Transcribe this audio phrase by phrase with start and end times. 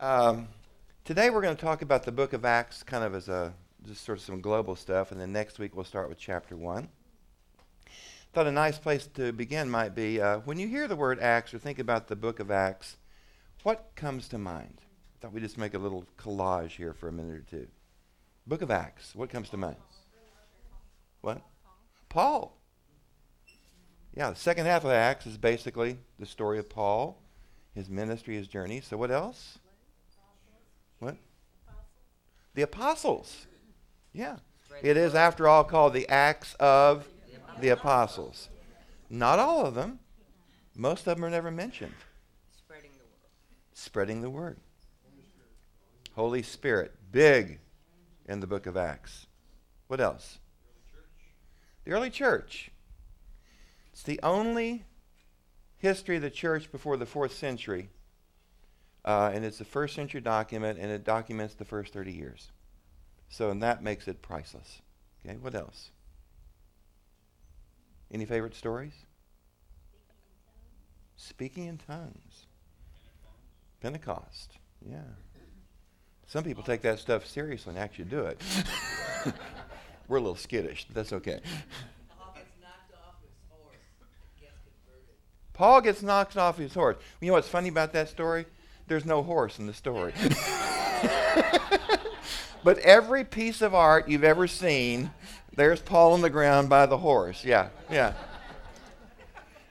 [0.00, 0.46] Um,
[1.04, 3.52] today we're going to talk about the book of Acts kind of as a
[3.84, 6.88] just sort of some global stuff, and then next week we'll start with chapter 1.
[8.32, 11.52] Thought a nice place to begin might be uh, when you hear the word Acts
[11.52, 12.96] or think about the book of Acts,
[13.64, 14.82] what comes to mind?
[15.20, 17.66] Thought we'd just make a little collage here for a minute or two.
[18.46, 19.76] Book of Acts, what comes to mind?
[21.22, 21.42] What?
[22.08, 22.56] Paul.
[24.16, 27.20] Yeah, the second half of Acts is basically the story of Paul,
[27.74, 28.80] his ministry, his journey.
[28.80, 29.58] So what else?
[30.98, 31.16] What?
[32.54, 33.46] The apostles.
[34.12, 34.36] Yeah.
[34.82, 37.06] It is, after all, called the Acts of
[37.60, 38.48] the Apostles.
[39.10, 39.98] Not all of them.
[40.76, 41.94] Most of them are never mentioned.
[42.56, 43.26] Spreading the word.
[43.72, 44.58] Spreading the word.
[46.14, 47.60] Holy Spirit, big
[48.28, 49.26] in the book of Acts.
[49.86, 50.38] What else?
[51.84, 52.70] The early church.
[53.92, 54.84] It's the only
[55.78, 57.88] history of the church before the fourth century.
[59.08, 62.52] Uh, and it's a first century document, and it documents the first 30 years.
[63.30, 64.82] So, and that makes it priceless.
[65.24, 65.92] Okay, what else?
[68.12, 68.92] Any favorite stories?
[71.16, 72.48] Speaking in tongues.
[73.80, 74.58] Pentecost.
[74.86, 74.98] Yeah.
[76.26, 78.38] Some people take that stuff seriously and actually do it.
[80.08, 81.40] We're a little skittish, but that's okay.
[82.10, 85.14] Paul gets knocked off his horse and gets converted.
[85.54, 86.98] Paul gets knocked off his horse.
[87.22, 88.44] You know what's funny about that story?
[88.88, 90.12] There's no horse in the story.
[92.64, 95.10] but every piece of art you've ever seen,
[95.54, 97.44] there's Paul on the ground by the horse.
[97.44, 98.14] Yeah, yeah.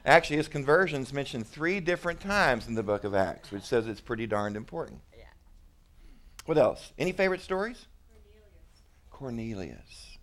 [0.05, 3.99] Actually, his conversion's mentioned three different times in the book of Acts, which says it's
[3.99, 5.01] pretty darned important.
[5.17, 5.25] Yeah.
[6.45, 6.93] What else?
[6.97, 7.87] Any favorite stories?
[9.11, 9.75] Cornelius.
[9.75, 10.17] Cornelius.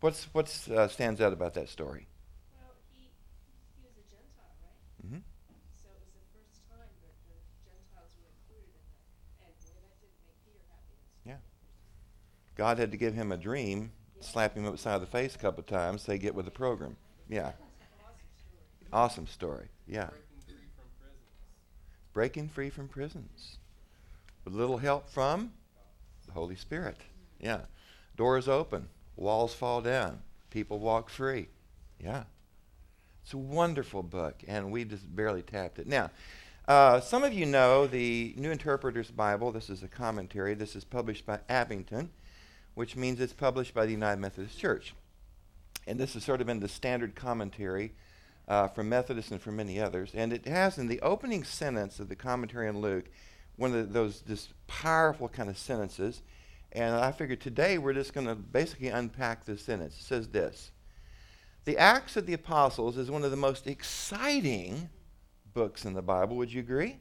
[0.00, 2.08] What's what's uh, stands out about that story?
[2.58, 3.06] Well, he,
[3.78, 5.06] he was a Gentile, right?
[5.06, 5.22] hmm
[5.78, 9.06] So it was the first time that the Gentiles were included in that.
[9.46, 10.98] And boy, that didn't make Peter happy.
[11.22, 11.38] Yeah.
[12.62, 16.00] God had to give him a dream, slap him upside the face a couple times,
[16.00, 16.96] say get with the program.
[17.28, 17.50] Yeah.
[18.92, 19.66] Awesome story.
[19.88, 20.10] Yeah.
[22.12, 23.58] Breaking free from prisons.
[24.44, 25.50] With little help from
[26.26, 26.98] the Holy Spirit.
[27.40, 27.62] Yeah.
[28.16, 30.20] Doors open, walls fall down,
[30.50, 31.48] people walk free.
[31.98, 32.22] Yeah.
[33.24, 35.88] It's a wonderful book, and we just barely tapped it.
[35.88, 36.12] Now,
[36.68, 39.50] uh, some of you know the New Interpreter's Bible.
[39.50, 40.54] This is a commentary.
[40.54, 42.10] This is published by Abingdon,
[42.74, 44.94] which means it's published by the United Methodist Church.
[45.86, 47.92] And this has sort of been the standard commentary
[48.48, 50.12] uh, from Methodists and from many others.
[50.14, 53.06] And it has in the opening sentence of the commentary on Luke
[53.56, 56.22] one of those just powerful kind of sentences.
[56.72, 59.98] And I figured today we're just going to basically unpack this sentence.
[59.98, 60.70] It says this
[61.64, 64.88] The Acts of the Apostles is one of the most exciting
[65.52, 66.36] books in the Bible.
[66.36, 66.96] Would you agree?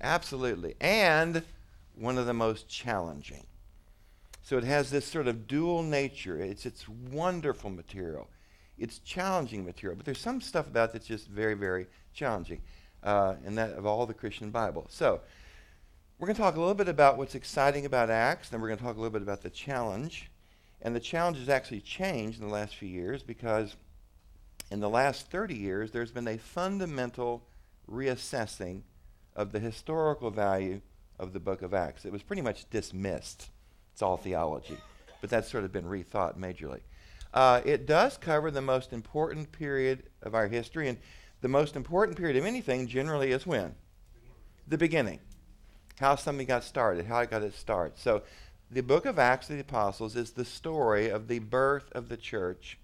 [0.00, 0.74] Absolutely.
[0.80, 1.42] And
[1.94, 3.46] one of the most challenging.
[4.44, 6.38] So it has this sort of dual nature.
[6.38, 8.28] It's, it's wonderful material.
[8.76, 9.96] It's challenging material.
[9.96, 12.60] But there's some stuff about it that's just very, very challenging.
[13.02, 14.86] Uh, and that of all the Christian Bible.
[14.90, 15.22] So
[16.18, 18.78] we're going to talk a little bit about what's exciting about Acts, then we're going
[18.78, 20.30] to talk a little bit about the challenge.
[20.82, 23.76] And the challenge has actually changed in the last few years because
[24.70, 27.46] in the last 30 years, there's been a fundamental
[27.90, 28.82] reassessing
[29.34, 30.82] of the historical value
[31.18, 32.04] of the book of Acts.
[32.04, 33.48] It was pretty much dismissed.
[33.94, 34.76] It's all theology.
[35.20, 36.80] But that's sort of been rethought majorly.
[37.32, 40.98] Uh, it does cover the most important period of our history, and
[41.40, 43.74] the most important period of anything generally is when?
[44.68, 45.20] The beginning.
[46.00, 47.98] How something got started, how it got its start.
[47.98, 48.22] So
[48.70, 52.16] the book of Acts of the Apostles is the story of the birth of the
[52.16, 52.78] church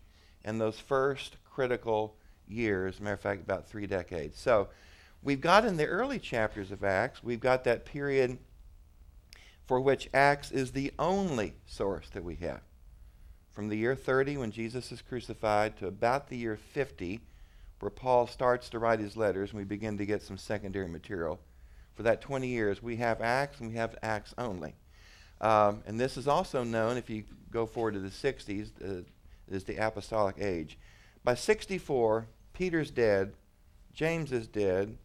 [0.44, 2.16] and those first critical
[2.47, 4.38] years, matter of fact, about three decades.
[4.38, 4.69] So
[5.22, 8.38] we've got in the early chapters of Acts, we've got that period
[9.70, 12.60] for which Acts is the only source that we have.
[13.53, 17.20] From the year 30, when Jesus is crucified, to about the year 50,
[17.78, 21.38] where Paul starts to write his letters, and we begin to get some secondary material.
[21.94, 24.75] For that 20 years, we have Acts and we have Acts only.
[25.40, 27.22] Um, and this is also known, if you
[27.52, 29.05] go forward to the 60s, uh,
[29.49, 30.78] is the apostolic age.
[31.22, 33.34] By 64, Peter's dead,
[33.94, 34.99] James is dead,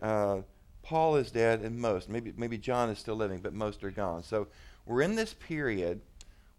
[0.00, 0.42] uh,
[0.84, 4.22] Paul is dead, and most, maybe, maybe John is still living, but most are gone.
[4.22, 4.48] So
[4.86, 6.02] we're in this period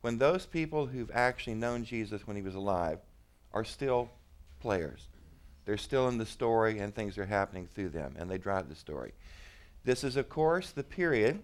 [0.01, 2.99] when those people who've actually known Jesus when he was alive
[3.53, 4.09] are still
[4.59, 5.07] players.
[5.65, 8.75] They're still in the story, and things are happening through them, and they drive the
[8.75, 9.13] story.
[9.83, 11.41] This is, of course, the period,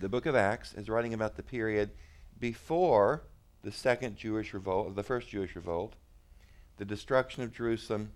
[0.00, 1.90] the book of Acts is writing about the period
[2.38, 3.22] before
[3.62, 5.94] the second Jewish revolt, the first Jewish revolt,
[6.78, 8.10] the destruction of Jerusalem,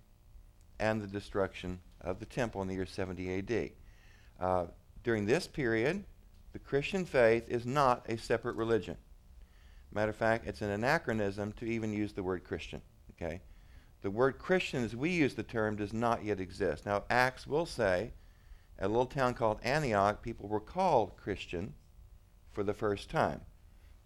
[0.80, 3.70] and the destruction of the temple in the year 70 AD.
[4.40, 4.66] Uh,
[5.02, 6.04] during this period,
[6.52, 8.96] the Christian faith is not a separate religion.
[9.92, 12.82] Matter of fact, it's an anachronism to even use the word Christian.
[13.12, 13.40] Okay?
[14.02, 16.84] The word Christian, as we use the term, does not yet exist.
[16.84, 18.12] Now, Acts will say,
[18.78, 21.74] at a little town called Antioch, people were called Christian
[22.52, 23.40] for the first time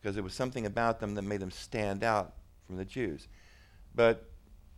[0.00, 2.34] because there was something about them that made them stand out
[2.66, 3.28] from the Jews.
[3.94, 4.30] But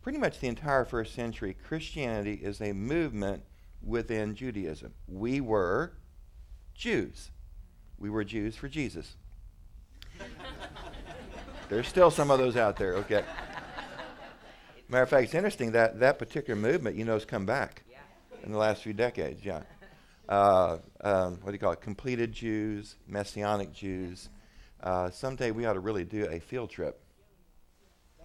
[0.03, 3.43] pretty much the entire first century, Christianity is a movement
[3.83, 4.93] within Judaism.
[5.07, 5.93] We were
[6.75, 7.31] Jews.
[7.99, 9.17] We were Jews for Jesus.
[11.69, 13.25] There's still some of those out there, okay?
[14.89, 17.85] Matter of fact, it's interesting that that particular movement, you know, has come back
[18.43, 19.63] in the last few decades, yeah.
[20.29, 21.81] Uh, um, what do you call it?
[21.81, 24.31] Completed Jews, Messianic Jews.
[24.83, 27.01] Uh, someday we ought to really do a field trip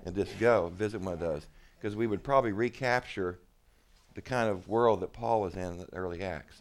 [0.06, 1.48] and just go visit one of those
[1.86, 3.38] because we would probably recapture
[4.16, 6.60] the kind of world that Paul was in in the early Acts.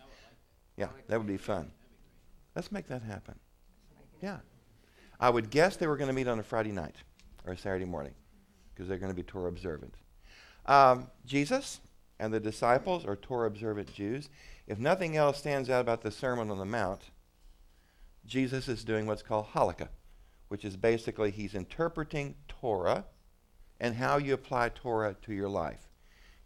[0.76, 1.70] Yeah, that would be fun.
[2.54, 3.34] Let's make that happen.
[4.20, 4.40] Yeah.
[5.18, 6.96] I would guess they were going to meet on a Friday night
[7.46, 8.12] or a Saturday morning
[8.74, 9.94] because they're going to be Torah observant.
[10.66, 11.80] Um, Jesus
[12.18, 14.28] and the disciples are Torah observant Jews.
[14.66, 17.00] If nothing else stands out about the Sermon on the Mount,
[18.26, 19.88] Jesus is doing what's called halakha,
[20.48, 23.06] which is basically he's interpreting Torah
[23.84, 25.90] and how you apply Torah to your life.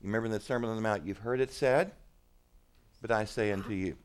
[0.00, 1.93] You remember in the Sermon on the Mount, you've heard it said,
[3.00, 3.96] but I say unto you.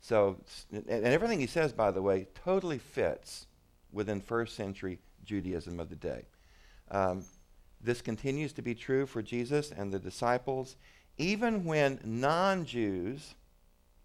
[0.00, 0.36] So,
[0.70, 3.48] and everything he says, by the way, totally fits
[3.92, 6.26] within first century Judaism of the day.
[6.92, 7.24] Um,
[7.80, 10.76] this continues to be true for Jesus and the disciples.
[11.18, 13.34] Even when non Jews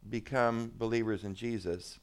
[0.09, 1.99] become believers in Jesus,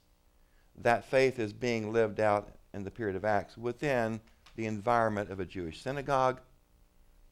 [0.76, 4.20] that faith is being lived out in the period of Acts within
[4.56, 6.41] the environment of a Jewish synagogue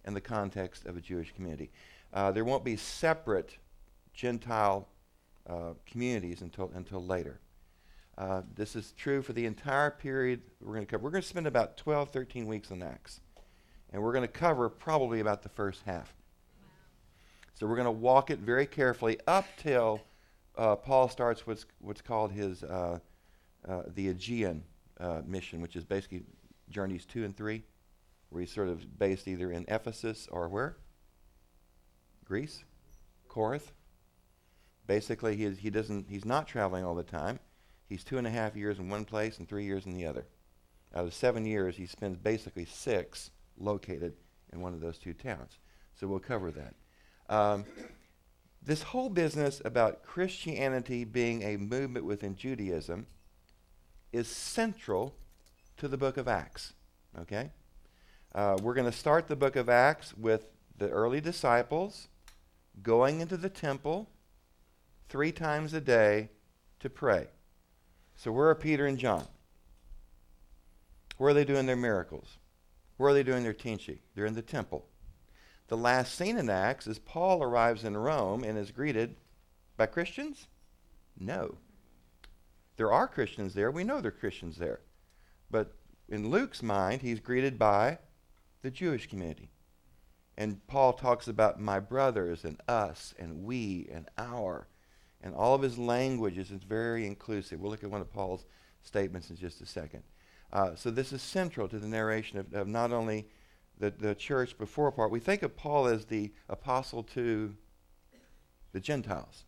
[0.05, 1.71] and the context of a Jewish community.
[2.13, 3.57] Uh, there won't be separate
[4.13, 4.89] Gentile
[5.49, 7.41] uh, communities until, until later.
[8.19, 11.03] Uh, this is true for the entire period we're going to cover.
[11.03, 13.21] We're going to spend about 12, 13 weeks in Acts.
[13.93, 16.15] And we're going to cover probably about the first half.
[17.55, 20.01] So we're going to walk it very carefully up till
[20.57, 22.99] uh, Paul starts what's, what's called his uh,
[23.69, 24.65] uh, the Aegean
[25.27, 26.23] mission, which is basically
[26.69, 27.65] journeys two and three,
[28.31, 30.77] where he's sort of based either in Ephesus or where?
[32.25, 32.65] Greece,
[33.29, 33.73] Corinth,
[34.87, 37.39] Basically, he, is, he doesn't, he's not traveling all the time.
[37.89, 40.27] He's two and a half years in one place and three years in the other.
[40.95, 44.15] Out of seven years, he spends basically six located
[44.53, 45.59] in one of those two towns.
[45.95, 46.75] So we'll cover that.
[47.29, 47.65] Um,
[48.63, 53.07] this whole business about Christianity being a movement within Judaism
[54.13, 55.15] is central
[55.83, 56.75] to the book of Acts.
[57.23, 57.51] Okay?
[58.33, 60.47] Uh, we're going to start the book of Acts with
[60.79, 62.07] the early disciples
[62.85, 64.09] going into the temple
[65.09, 66.29] three times a day
[66.79, 67.27] to pray.
[68.15, 69.27] So, where are Peter and John?
[71.19, 72.39] Where are they doing their miracles?
[72.97, 73.99] Where are they doing their teaching?
[74.15, 74.87] They're in the temple.
[75.67, 79.17] The last scene in Acts is Paul arrives in Rome and is greeted
[79.77, 80.47] by Christians?
[81.19, 81.57] No.
[82.77, 83.73] There are Christians there.
[83.73, 84.79] We know there are Christians there.
[85.53, 85.75] But
[86.09, 87.99] in Luke's mind, he's greeted by
[88.63, 89.51] the Jewish community.
[90.37, 94.67] And Paul talks about my brothers and us and we and our.
[95.23, 97.61] And all of his languages is very inclusive.
[97.61, 98.45] We'll look at one of Paul's
[98.83, 100.03] statements in just a second.
[100.53, 103.29] Uh, so this is central to the narration of, of not only
[103.79, 105.11] the, the church before part.
[105.11, 107.55] We think of Paul as the apostle to
[108.73, 109.45] the Gentiles.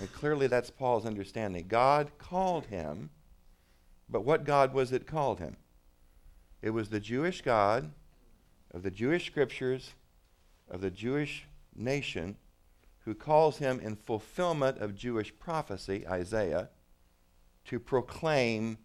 [0.00, 1.66] And clearly that's Paul's understanding.
[1.68, 3.10] God called him,
[4.08, 5.56] but what God was it called him?
[6.62, 7.90] It was the Jewish God
[8.72, 9.92] of the Jewish scriptures,
[10.68, 12.36] of the Jewish nation,
[13.00, 16.70] who calls him in fulfillment of Jewish prophecy, Isaiah,
[17.66, 18.78] to proclaim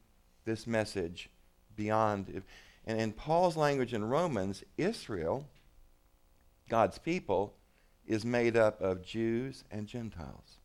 [0.46, 1.30] this message
[1.76, 2.44] beyond.
[2.86, 5.48] And in Paul's language in Romans, Israel,
[6.70, 7.54] God's people,
[8.06, 10.60] is made up of Jews and Gentiles.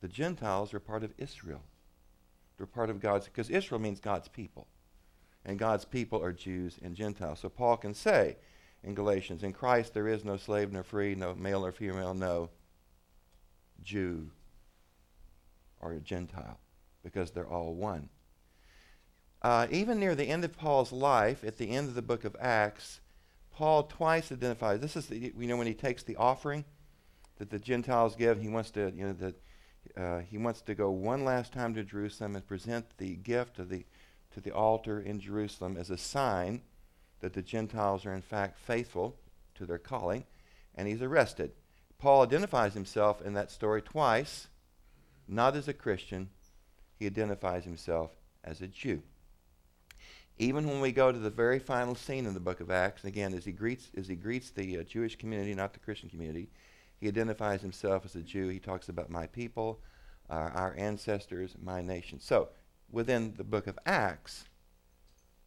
[0.00, 1.62] The Gentiles are part of Israel.
[2.58, 4.66] They're part of God's, because Israel means God's people.
[5.44, 7.40] And God's people are Jews and Gentiles.
[7.40, 8.36] So Paul can say,
[8.82, 9.42] in Galatians.
[9.42, 12.50] In Christ there is no slave nor free, no male or female, no
[13.82, 14.30] Jew
[15.80, 16.58] or Gentile,
[17.02, 18.08] because they're all one.
[19.40, 22.36] Uh, even near the end of Paul's life, at the end of the book of
[22.40, 23.00] Acts,
[23.52, 24.80] Paul twice identifies.
[24.80, 26.64] This is the, you know when he takes the offering
[27.36, 28.40] that the Gentiles give.
[28.40, 29.40] He wants to you know that
[29.96, 33.68] uh, he wants to go one last time to Jerusalem and present the gift of
[33.68, 33.84] the
[34.34, 36.60] to the altar in Jerusalem as a sign
[37.20, 39.16] that the Gentiles are in fact faithful
[39.54, 40.24] to their calling,
[40.74, 41.52] and he's arrested.
[41.98, 44.48] Paul identifies himself in that story twice
[45.28, 46.30] not as a Christian.
[46.98, 48.10] He identifies himself
[48.42, 49.02] as a Jew.
[50.38, 53.34] Even when we go to the very final scene in the book of Acts, again,
[53.34, 56.48] as he greets, as he greets the uh, Jewish community, not the Christian community,
[57.00, 58.48] he identifies himself as a Jew.
[58.48, 59.80] He talks about my people,
[60.28, 62.20] uh, our ancestors, my nation.
[62.20, 62.48] So,
[62.90, 64.44] within the book of Acts,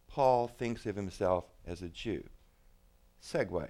[0.07, 2.23] Paul thinks of himself as a Jew.
[3.21, 3.69] Segue.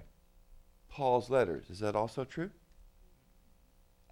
[0.88, 2.50] Paul's letters, is that also true?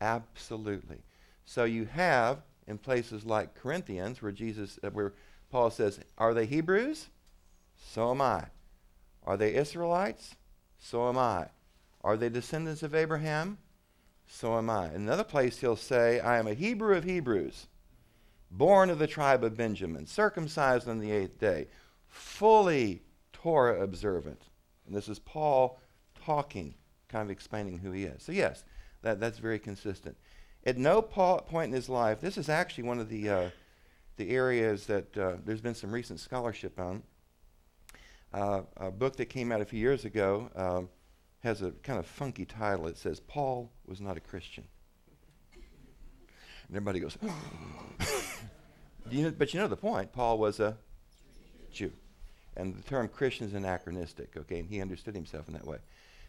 [0.00, 1.03] Absolutely.
[1.45, 5.15] So you have in places like Corinthians where Jesus uh, where
[5.50, 7.09] Paul says, "Are they Hebrews?
[7.77, 8.47] So am I.
[9.25, 10.37] Are they Israelites?
[10.79, 11.49] So am I.
[12.02, 13.59] Are they descendants of Abraham?
[14.26, 17.66] So am I." Another place he'll say, "I am a Hebrew of Hebrews,
[18.50, 21.69] born of the tribe of Benjamin, circumcised on the 8th day,
[22.09, 23.02] fully
[23.33, 24.42] Torah observant."
[24.87, 25.78] And this is Paul
[26.25, 26.75] talking,
[27.09, 28.23] kind of explaining who he is.
[28.23, 28.64] So yes,
[29.02, 30.16] that, that's very consistent.
[30.64, 33.50] At no point in his life, this is actually one of the, uh,
[34.16, 37.02] the areas that uh, there's been some recent scholarship on.
[38.33, 40.88] Uh, a book that came out a few years ago um,
[41.41, 42.87] has a kind of funky title.
[42.87, 44.65] It says, Paul was not a Christian.
[46.69, 47.17] And everybody goes,
[49.11, 50.13] you know, but you know the point.
[50.13, 50.77] Paul was a
[51.73, 51.93] Jew.
[52.57, 54.61] And the term Christian is anachronistic, okay?
[54.61, 55.79] And he understood himself in that way.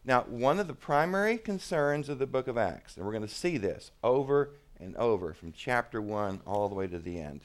[0.03, 3.34] Now, one of the primary concerns of the book of Acts, and we're going to
[3.34, 7.41] see this over and over from chapter 1 all the way to the end,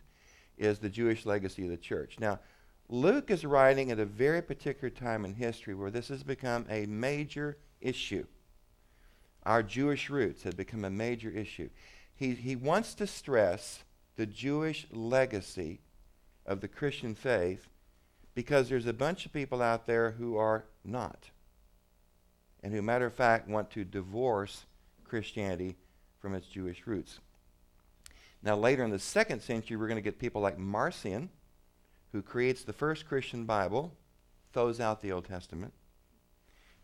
[0.57, 2.17] is the Jewish legacy of the church.
[2.19, 2.39] Now,
[2.89, 6.87] Luke is writing at a very particular time in history where this has become a
[6.87, 8.27] major issue.
[9.45, 11.69] Our Jewish roots have become a major issue.
[12.15, 13.85] He, he wants to stress
[14.17, 15.81] the Jewish legacy
[16.45, 17.69] of the Christian faith
[18.35, 21.31] because there's a bunch of people out there who are not
[22.63, 24.65] and who, matter of fact, want to divorce
[25.05, 25.77] Christianity
[26.19, 27.21] from its Jewish roots.
[28.43, 31.31] Now, later in the second century, we're going to get people like Marcion,
[32.13, 33.93] who creates the first Christian Bible,
[34.53, 35.73] throws out the Old Testament,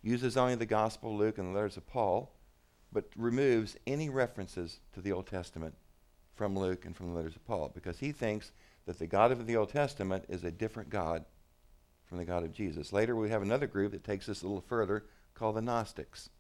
[0.03, 2.33] uses only the Gospel Luke and the letters of Paul,
[2.93, 5.75] but removes any references to the Old Testament
[6.35, 8.53] from Luke and from the letters of Paul because he thinks
[8.87, 11.25] that the God of the Old Testament is a different God
[12.05, 12.93] from the God of Jesus.
[12.93, 16.31] Later, we have another group that takes this a little further called the Gnostics.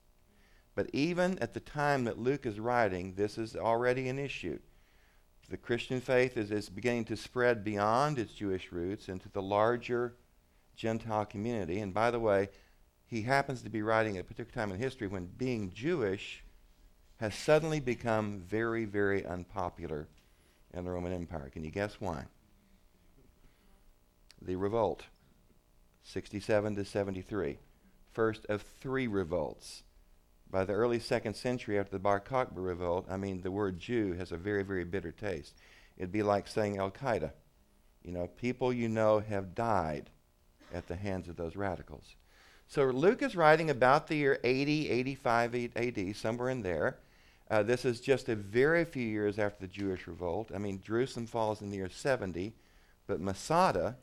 [0.74, 4.58] But even at the time that Luke is writing, this is already an issue.
[5.48, 10.14] The Christian faith is, is beginning to spread beyond its Jewish roots into the larger
[10.76, 11.80] Gentile community.
[11.80, 12.48] And by the way,
[13.04, 16.42] he happens to be writing at a particular time in history when being Jewish
[17.18, 20.08] has suddenly become very, very unpopular
[20.72, 21.50] in the Roman Empire.
[21.50, 22.24] Can you guess why?
[24.40, 25.04] The revolt,
[26.02, 27.58] 67 to 73
[28.12, 29.82] first of three revolts.
[30.52, 34.12] By the early second century, after the Bar Kokhba revolt, I mean, the word Jew
[34.18, 35.54] has a very, very bitter taste.
[35.96, 37.30] It'd be like saying Al Qaeda.
[38.04, 40.10] You know, people you know have died
[40.74, 42.16] at the hands of those radicals.
[42.68, 46.98] So Luke is writing about the year 80, 85 AD, somewhere in there.
[47.50, 50.50] Uh, this is just a very few years after the Jewish revolt.
[50.54, 52.52] I mean, Jerusalem falls in the year 70,
[53.06, 53.96] but Masada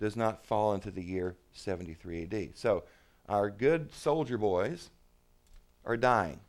[0.00, 2.50] does not fall into the year 73 AD.
[2.54, 2.82] So
[3.28, 4.90] our good soldier boys
[5.86, 6.40] are dying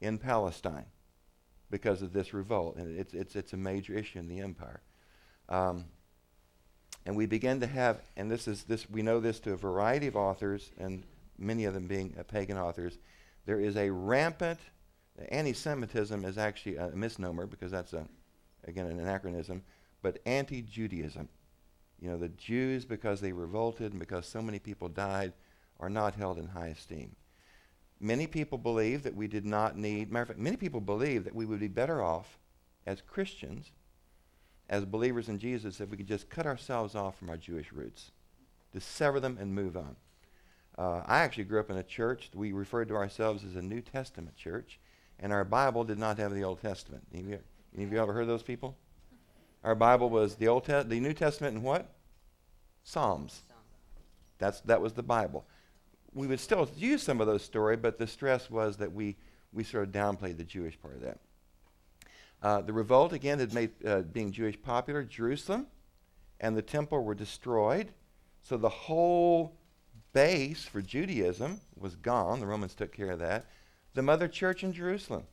[0.00, 0.86] in Palestine
[1.70, 2.76] because of this revolt.
[2.76, 4.80] And it's, it's, it's a major issue in the empire.
[5.48, 5.86] Um,
[7.04, 10.06] and we begin to have, and this is this, we know this to a variety
[10.06, 11.04] of authors, and
[11.36, 12.98] many of them being uh, pagan authors,
[13.44, 14.60] there is a rampant
[15.28, 18.06] anti-Semitism is actually a misnomer because that's a,
[18.64, 19.62] again an anachronism,
[20.00, 21.28] but anti-Judaism.
[22.00, 25.32] You know, the Jews because they revolted and because so many people died,
[25.78, 27.14] are not held in high esteem.
[28.04, 31.36] Many people believe that we did not need, matter of fact, many people believe that
[31.36, 32.36] we would be better off
[32.84, 33.70] as Christians,
[34.68, 38.10] as believers in Jesus, if we could just cut ourselves off from our Jewish roots,
[38.72, 39.94] to sever them and move on.
[40.76, 42.28] Uh, I actually grew up in a church.
[42.34, 44.80] We referred to ourselves as a New Testament church,
[45.20, 47.04] and our Bible did not have the Old Testament.
[47.14, 47.38] Any of you,
[47.76, 48.76] any of you ever heard those people?
[49.62, 51.86] Our Bible was the Old Te- the New Testament and what?
[52.82, 53.42] Psalms.
[54.38, 55.46] That's that was the Bible
[56.14, 59.16] we would still use some of those stories, but the stress was that we,
[59.52, 61.18] we sort of downplayed the Jewish part of that.
[62.42, 65.04] Uh, the revolt, again, had made uh, being Jewish popular.
[65.04, 65.66] Jerusalem
[66.40, 67.92] and the temple were destroyed.
[68.42, 69.56] So the whole
[70.12, 72.40] base for Judaism was gone.
[72.40, 73.46] The Romans took care of that.
[73.94, 75.24] The mother church in Jerusalem.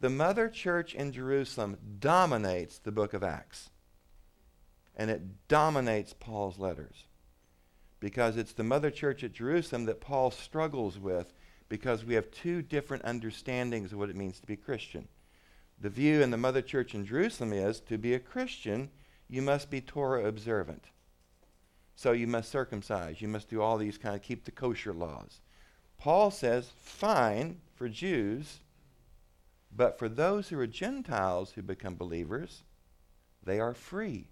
[0.00, 3.70] The mother church in Jerusalem dominates the book of Acts.
[4.96, 7.04] And it dominates Paul's letters
[8.02, 11.32] because it's the mother church at Jerusalem that Paul struggles with
[11.68, 15.06] because we have two different understandings of what it means to be Christian.
[15.80, 18.90] The view in the mother church in Jerusalem is to be a Christian,
[19.28, 20.86] you must be Torah observant.
[21.94, 23.20] So you must circumcise.
[23.20, 25.40] You must do all these kind of keep the kosher laws.
[25.96, 28.58] Paul says, fine for Jews,
[29.70, 32.64] but for those who are Gentiles who become believers,
[33.44, 34.26] they are free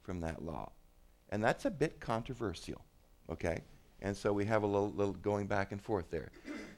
[0.00, 0.72] from that law.
[1.28, 2.80] And that's a bit controversial,
[3.30, 3.62] okay?
[4.00, 6.32] And so we have a little, little going back and forth there.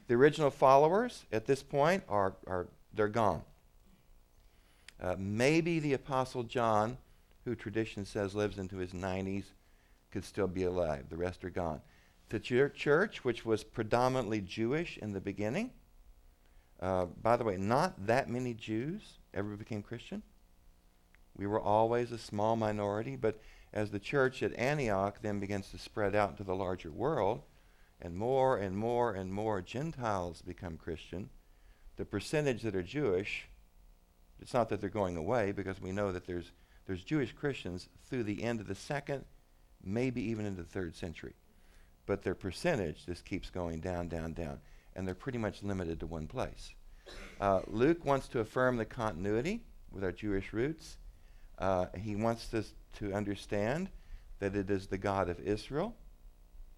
[0.07, 3.41] The original followers at this point are, are they're gone.
[5.01, 6.97] Uh, maybe the Apostle John,
[7.43, 9.45] who tradition says lives into his 90s,
[10.11, 11.05] could still be alive.
[11.09, 11.81] The rest are gone.
[12.29, 15.71] The ch- church, which was predominantly Jewish in the beginning,
[16.79, 20.23] uh, by the way, not that many Jews ever became Christian.
[21.37, 23.41] We were always a small minority, but
[23.75, 27.43] as the church at Antioch then begins to spread out into the larger world,
[28.01, 31.29] and more and more and more Gentiles become Christian,
[31.97, 33.47] the percentage that are Jewish,
[34.39, 36.51] it's not that they're going away because we know that there's,
[36.87, 39.25] there's Jewish Christians through the end of the second,
[39.83, 41.35] maybe even into the third century.
[42.05, 44.59] But their percentage just keeps going down, down, down.
[44.95, 46.73] And they're pretty much limited to one place.
[47.39, 50.97] Uh, Luke wants to affirm the continuity with our Jewish roots.
[51.57, 53.89] Uh, he wants us to understand
[54.39, 55.95] that it is the God of Israel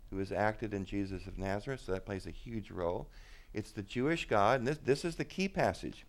[0.09, 3.09] who has acted in Jesus of Nazareth, so that plays a huge role.
[3.53, 6.05] It's the Jewish God, and this, this is the key passage.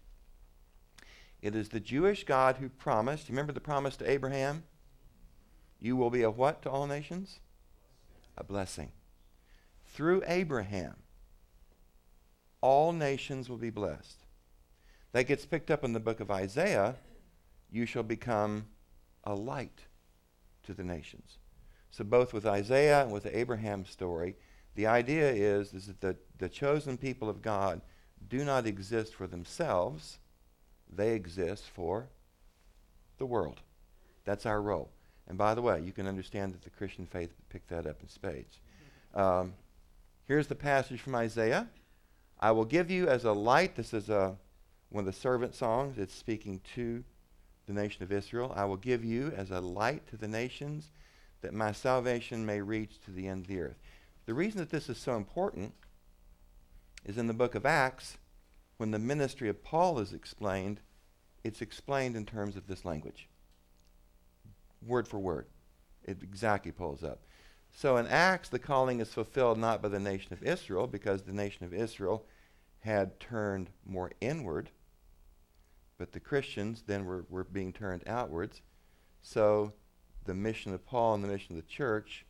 [1.41, 4.65] It is the Jewish God who promised, remember the promise to Abraham?
[5.81, 7.41] You will be a what to all nations?
[8.37, 8.91] A blessing.
[9.87, 10.97] Through Abraham,
[12.61, 14.25] all nations will be blessed.
[15.13, 16.97] That gets picked up in the book of Isaiah.
[17.71, 18.67] You shall become
[19.25, 19.87] a light
[20.65, 21.39] to the nations.
[21.91, 24.37] So, both with Isaiah and with the Abraham story,
[24.75, 27.81] the idea is, is that the, the chosen people of God
[28.29, 30.19] do not exist for themselves,
[30.89, 32.09] they exist for
[33.19, 33.61] the world.
[34.25, 34.91] That's our role.
[35.27, 38.09] And by the way, you can understand that the Christian faith picked that up in
[38.09, 38.61] spades.
[39.15, 39.55] Um,
[40.27, 41.69] here's the passage from Isaiah
[42.41, 43.75] I will give you as a light.
[43.75, 44.37] This is a,
[44.91, 45.99] one of the servant songs.
[45.99, 47.03] It's speaking to
[47.69, 48.53] the nation of Israel.
[48.57, 50.91] I will give you as a light to the nations
[51.43, 53.79] that my salvation may reach to the end of the earth.
[54.27, 55.75] The reason that this is so important
[57.05, 58.19] is in the book of Acts,
[58.79, 60.81] when the ministry of Paul is explained,
[61.45, 63.29] it's explained in terms of this language,
[64.85, 65.47] word for word.
[66.05, 67.23] It exactly pulls up.
[67.71, 71.33] So in Acts, the calling is fulfilled not by the nation of Israel, because the
[71.33, 72.25] nation of Israel
[72.81, 74.71] had turned more inward,
[75.99, 78.63] but the Christians then were, were being turned outwards.
[79.21, 79.73] So
[80.25, 82.25] the mission of Paul and the mission of the church,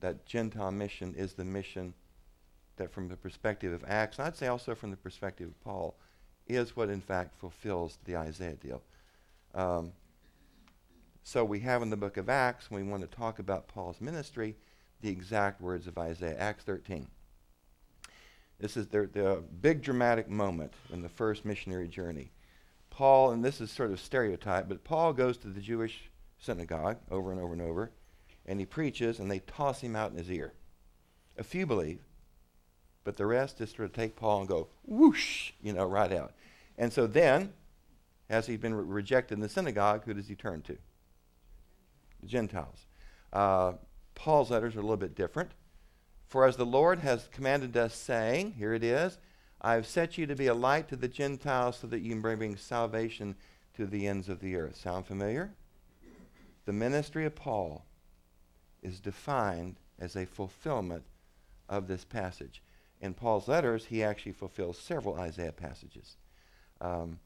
[0.00, 1.94] that Gentile mission is the mission
[2.76, 5.96] that, from the perspective of Acts, and I'd say also from the perspective of Paul,
[6.46, 8.82] is what in fact fulfills the Isaiah deal.
[9.54, 9.92] Um,
[11.22, 14.00] so we have in the book of Acts, when we want to talk about Paul's
[14.00, 14.56] ministry,
[15.00, 16.36] the exact words of Isaiah.
[16.38, 17.06] Acts 13.
[18.58, 22.30] This is the, the big dramatic moment in the first missionary journey.
[22.94, 27.32] Paul, and this is sort of stereotype, but Paul goes to the Jewish synagogue over
[27.32, 27.90] and over and over,
[28.46, 30.52] and he preaches, and they toss him out in his ear.
[31.36, 31.98] A few believe,
[33.02, 36.34] but the rest just sort of take Paul and go whoosh, you know, right out.
[36.78, 37.52] And so then,
[38.30, 40.78] as he's been re- rejected in the synagogue, who does he turn to?
[42.20, 42.86] The Gentiles.
[43.32, 43.72] Uh,
[44.14, 45.50] Paul's letters are a little bit different.
[46.28, 49.18] For as the Lord has commanded us, saying, Here it is,
[49.64, 52.34] I have set you to be a light to the Gentiles so that you may
[52.34, 53.34] bring salvation
[53.78, 54.76] to the ends of the earth.
[54.76, 55.54] Sound familiar?
[56.66, 57.86] The ministry of Paul
[58.82, 61.04] is defined as a fulfillment
[61.66, 62.60] of this passage.
[63.00, 66.16] In Paul's letters, he actually fulfills several Isaiah passages.
[66.82, 67.18] Um,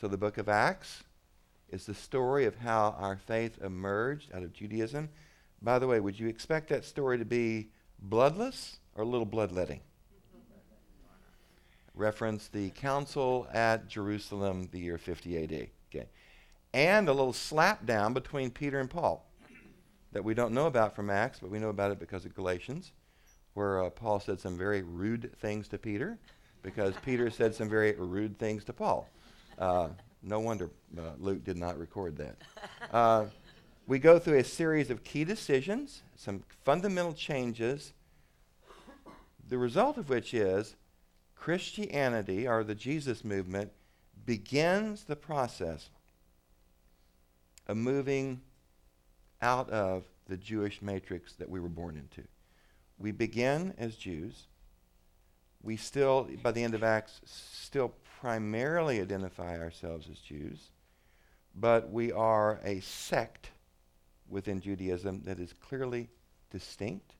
[0.00, 1.04] so the book of Acts
[1.70, 5.08] is the story of how our faith emerged out of Judaism.
[5.62, 7.68] By the way, would you expect that story to be
[8.00, 9.82] bloodless or a little bloodletting?
[11.94, 15.68] Reference the council at Jerusalem, the year 50 AD.
[15.94, 16.08] Okay.
[16.72, 19.24] And a little slap down between Peter and Paul
[20.12, 22.92] that we don't know about from Acts, but we know about it because of Galatians,
[23.54, 26.18] where uh, Paul said some very rude things to Peter
[26.62, 29.08] because Peter said some very rude things to Paul.
[29.58, 29.88] Uh,
[30.22, 32.36] no wonder uh, Luke did not record that.
[32.92, 33.26] Uh,
[33.86, 37.92] we go through a series of key decisions, some fundamental changes,
[39.48, 40.76] the result of which is
[41.44, 43.70] Christianity, or the Jesus movement,
[44.24, 45.90] begins the process
[47.66, 48.40] of moving
[49.42, 52.26] out of the Jewish matrix that we were born into.
[52.98, 54.46] We begin as Jews.
[55.62, 60.70] We still, by the end of Acts, still primarily identify ourselves as Jews,
[61.54, 63.50] but we are a sect
[64.30, 66.08] within Judaism that is clearly
[66.50, 67.16] distinct,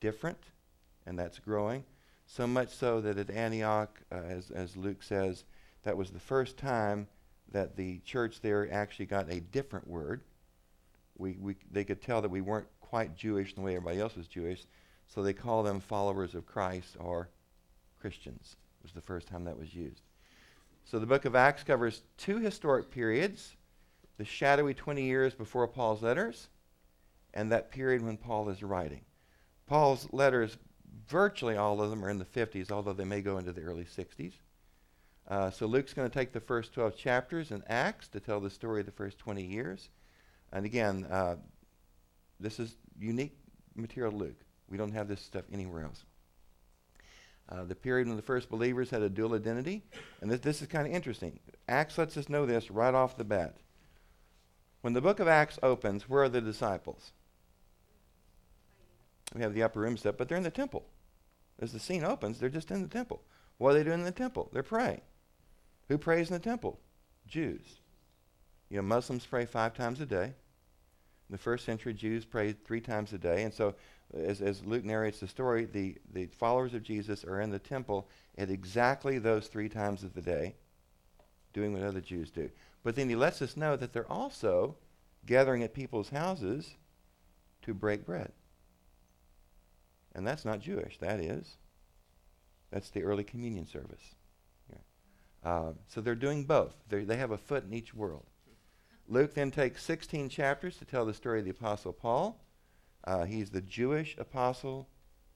[0.00, 0.42] different,
[1.06, 1.82] and that's growing.
[2.32, 5.42] So much so that at Antioch, uh, as, as Luke says,
[5.82, 7.08] that was the first time
[7.50, 10.22] that the church there actually got a different word.
[11.18, 14.14] We, we, they could tell that we weren't quite Jewish in the way everybody else
[14.14, 14.64] was Jewish,
[15.08, 17.30] so they call them followers of Christ or
[18.00, 18.54] Christians.
[18.78, 20.02] It was the first time that was used.
[20.84, 23.56] So the book of Acts covers two historic periods
[24.18, 26.46] the shadowy 20 years before Paul's letters
[27.34, 29.00] and that period when Paul is writing.
[29.66, 30.58] Paul's letters,
[31.08, 33.84] virtually all of them are in the 50s, although they may go into the early
[33.84, 34.32] 60s.
[35.28, 38.50] Uh, so Luke's going to take the first 12 chapters in Acts to tell the
[38.50, 39.88] story of the first 20 years.
[40.52, 41.36] And again, uh,
[42.40, 43.36] this is unique
[43.74, 44.40] material Luke.
[44.68, 46.04] We don't have this stuff anywhere else.
[47.48, 49.82] Uh, the period when the first believers had a dual identity.
[50.20, 51.38] And this, this is kind of interesting.
[51.68, 53.56] Acts lets us know this right off the bat.
[54.80, 57.12] When the book of Acts opens, where are the disciples?
[59.34, 60.84] We have the upper room stuff, but they're in the temple.
[61.60, 63.22] As the scene opens, they're just in the temple.
[63.58, 64.48] What are they doing in the temple?
[64.52, 65.02] They're praying.
[65.88, 66.80] Who prays in the temple?
[67.26, 67.80] Jews.
[68.70, 70.24] You know, Muslims pray five times a day.
[70.24, 73.42] In the first century, Jews prayed three times a day.
[73.44, 73.74] And so,
[74.14, 78.08] as, as Luke narrates the story, the, the followers of Jesus are in the temple
[78.38, 80.54] at exactly those three times of the day,
[81.52, 82.50] doing what other Jews do.
[82.82, 84.76] But then he lets us know that they're also
[85.26, 86.74] gathering at people's houses
[87.62, 88.32] to break bread.
[90.14, 91.56] And that's not Jewish, that is.
[92.70, 94.14] That's the early communion service.
[94.70, 95.50] Yeah.
[95.50, 96.74] Uh, so they're doing both.
[96.88, 98.26] They're, they have a foot in each world.
[99.08, 102.40] Luke then takes 16 chapters to tell the story of the Apostle Paul.
[103.04, 104.88] Uh, he's the Jewish apostle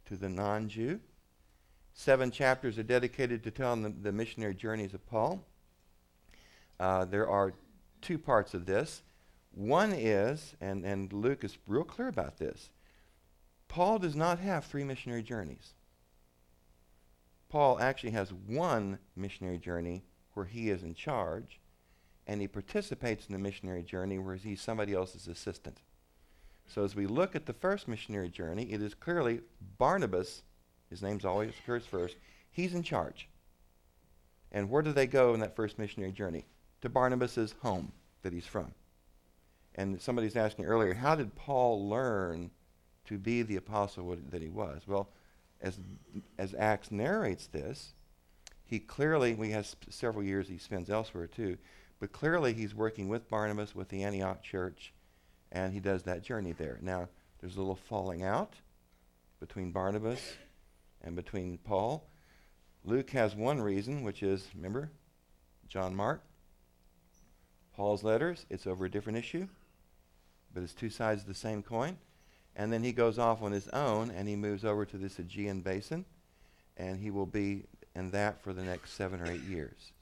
[0.07, 1.01] to the non Jew.
[1.93, 5.45] Seven chapters are dedicated to telling the, the missionary journeys of Paul.
[6.79, 7.55] Uh, there are
[8.01, 9.03] two parts of this.
[9.53, 12.71] One is, and, and Luke is real clear about this,
[13.69, 15.75] Paul does not have three missionary journeys.
[17.49, 21.61] Paul actually has one missionary journey where he is in charge,
[22.27, 25.83] and he participates in the missionary journey where he's somebody else's assistant.
[26.67, 29.41] So as we look at the first missionary journey, it is clearly
[29.79, 30.43] Barnabas,
[30.91, 32.17] his name's always occurs first,
[32.51, 33.29] he's in charge.
[34.51, 36.47] And where do they go in that first missionary journey?
[36.85, 38.73] to Barnabas' home that he's from.
[39.75, 42.51] And somebody's asking earlier, how did Paul learn
[43.07, 44.83] to be the apostle that he was?
[44.87, 45.09] Well,
[45.61, 45.79] as,
[46.39, 47.93] as Acts narrates this,
[48.65, 51.59] he clearly, we have several years he spends elsewhere too,
[52.01, 54.93] but clearly he's working with Barnabas, with the Antioch church,
[55.53, 56.79] and he does that journey there.
[56.83, 57.09] Now,
[57.41, 58.55] there's a little falling out
[59.41, 60.21] between Barnabas
[61.03, 62.07] and between Paul.
[62.85, 64.91] Luke has one reason, which is, remember,
[65.69, 66.23] John Mark
[67.75, 69.49] Paul's letters, it's over a different issue,
[70.53, 71.99] but it's two sides of the same coin.
[72.57, 75.61] And then he goes off on his own and he moves over to this Aegean
[75.61, 76.05] basin,
[76.77, 77.65] and he will be
[77.95, 79.93] in that for the next seven or eight years.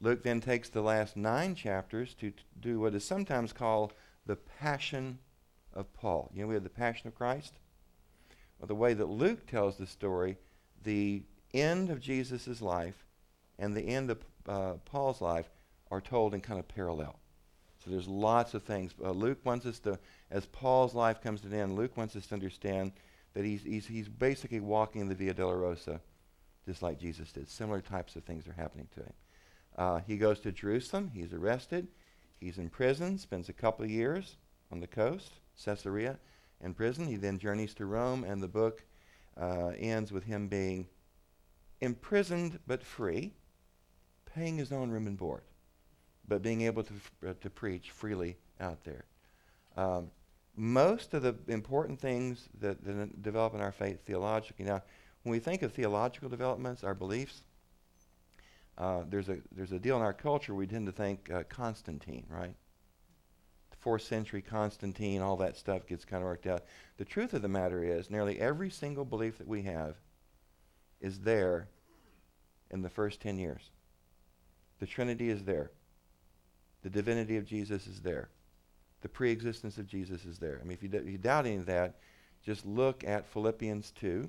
[0.00, 3.92] Luke then takes the last nine chapters to t- do what is sometimes called
[4.26, 5.18] the Passion
[5.74, 6.30] of Paul.
[6.34, 7.54] You know, we have the Passion of Christ.
[8.58, 10.38] Well, the way that Luke tells the story,
[10.82, 11.22] the
[11.52, 13.04] end of Jesus' life
[13.58, 15.50] and the end of uh, Paul's life
[15.90, 17.19] are told in kind of parallel.
[17.84, 18.94] So there's lots of things.
[19.02, 19.98] Uh, Luke wants us to,
[20.30, 22.92] as Paul's life comes to an end, Luke wants us to understand
[23.32, 26.00] that he's, he's, he's basically walking the Via Dolorosa
[26.66, 27.48] just like Jesus did.
[27.48, 29.12] Similar types of things are happening to him.
[29.78, 31.10] Uh, he goes to Jerusalem.
[31.14, 31.88] He's arrested.
[32.38, 34.36] He's in prison, spends a couple of years
[34.70, 35.32] on the coast,
[35.64, 36.18] Caesarea,
[36.62, 37.06] in prison.
[37.06, 38.84] He then journeys to Rome, and the book
[39.40, 40.86] uh, ends with him being
[41.80, 43.32] imprisoned but free,
[44.34, 45.42] paying his own room and board
[46.30, 46.92] but being able to,
[47.28, 49.04] uh, to preach freely out there.
[49.76, 50.10] Um,
[50.56, 54.64] most of the important things that, that, develop in our faith theologically.
[54.64, 54.82] Now,
[55.24, 57.42] when we think of theological developments, our beliefs,
[58.78, 62.24] uh, there's a there's a deal in our culture we tend to think uh, Constantine,
[62.30, 62.54] right?
[63.70, 66.62] The fourth century Constantine, all that stuff gets kind of worked out.
[66.96, 69.96] The truth of the matter is, nearly every single belief that we have
[71.00, 71.68] is there
[72.70, 73.70] in the first ten years.
[74.78, 75.72] The Trinity is there.
[76.82, 78.28] The divinity of Jesus is there.
[79.02, 80.58] The pre-existence of Jesus is there.
[80.60, 81.96] I mean, if, you you doubt any of that,
[82.44, 84.28] just look at Philippians 2.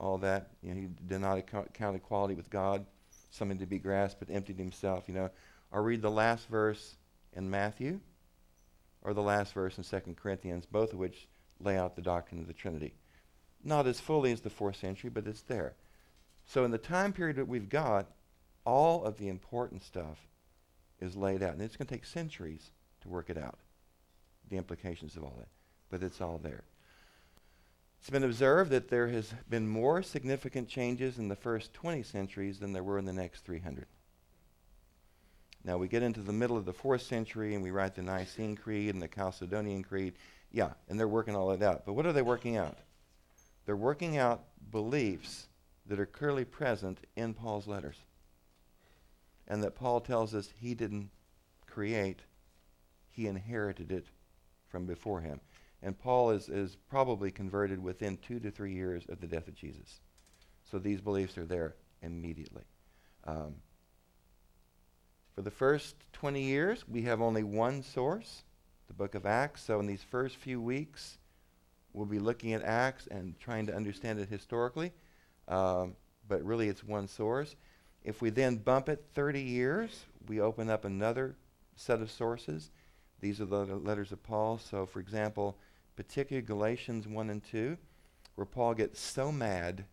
[0.00, 2.86] All that, you know, he did not count equality with God,
[3.30, 5.30] something to be grasped, but emptied himself, you know.
[5.72, 6.96] Or read the last verse
[7.34, 8.00] in Matthew
[9.02, 11.28] or the last verse in 2 Corinthians, both of which
[11.60, 12.94] lay out the doctrine of the Trinity.
[13.64, 15.74] Not as fully as the fourth century, but it's there.
[16.46, 18.06] So in the time period that we've got,
[18.64, 20.27] all of the important stuff
[21.00, 21.54] is laid out.
[21.54, 22.70] And it's going to take centuries
[23.02, 23.58] to work it out,
[24.48, 25.48] the implications of all that.
[25.90, 26.64] But it's all there.
[28.00, 32.58] It's been observed that there has been more significant changes in the first 20 centuries
[32.58, 33.86] than there were in the next 300.
[35.64, 38.56] Now we get into the middle of the fourth century and we write the Nicene
[38.56, 40.14] Creed and the Chalcedonian Creed.
[40.52, 41.84] Yeah, and they're working all that out.
[41.84, 42.78] But what are they working out?
[43.66, 45.48] They're working out beliefs
[45.86, 47.96] that are clearly present in Paul's letters.
[49.48, 51.10] And that Paul tells us he didn't
[51.66, 52.20] create,
[53.08, 54.06] he inherited it
[54.68, 55.40] from before him.
[55.82, 59.54] And Paul is, is probably converted within two to three years of the death of
[59.54, 60.00] Jesus.
[60.70, 62.64] So these beliefs are there immediately.
[63.24, 63.54] Um,
[65.34, 68.42] for the first 20 years, we have only one source,
[68.88, 69.62] the book of Acts.
[69.62, 71.18] So in these first few weeks,
[71.92, 74.92] we'll be looking at Acts and trying to understand it historically.
[75.46, 75.94] Um,
[76.28, 77.54] but really, it's one source.
[78.04, 81.36] If we then bump it 30 years, we open up another
[81.76, 82.70] set of sources.
[83.20, 84.58] These are the letters of Paul.
[84.58, 85.56] So, for example,
[85.96, 87.76] particularly Galatians 1 and 2,
[88.36, 89.84] where Paul gets so mad,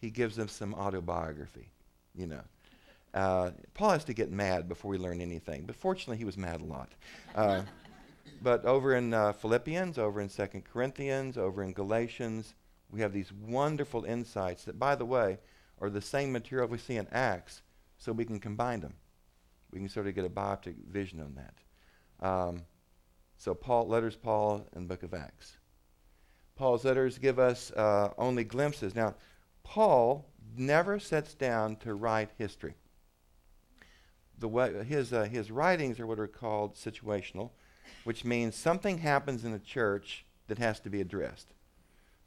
[0.00, 1.70] he gives them some autobiography,
[2.14, 2.42] you know.
[3.14, 6.60] Uh, Paul has to get mad before we learn anything, but fortunately, he was mad
[6.60, 6.90] a lot.
[7.34, 7.62] Uh,
[8.42, 12.54] but over in uh, Philippians, over in Second Corinthians, over in Galatians,
[12.90, 15.38] we have these wonderful insights that, by the way,
[15.80, 17.62] are the same material we see in Acts,
[17.98, 18.94] so we can combine them.
[19.70, 22.26] We can sort of get a bioptic vision on that.
[22.26, 22.62] Um,
[23.36, 25.58] so Paul, letters Paul and book of Acts.
[26.56, 28.94] Paul's letters give us uh, only glimpses.
[28.94, 29.14] Now,
[29.62, 32.74] Paul never sets down to write history.
[34.38, 37.50] The way, his, uh, his writings are what are called situational,
[38.04, 41.52] which means something happens in a church that has to be addressed.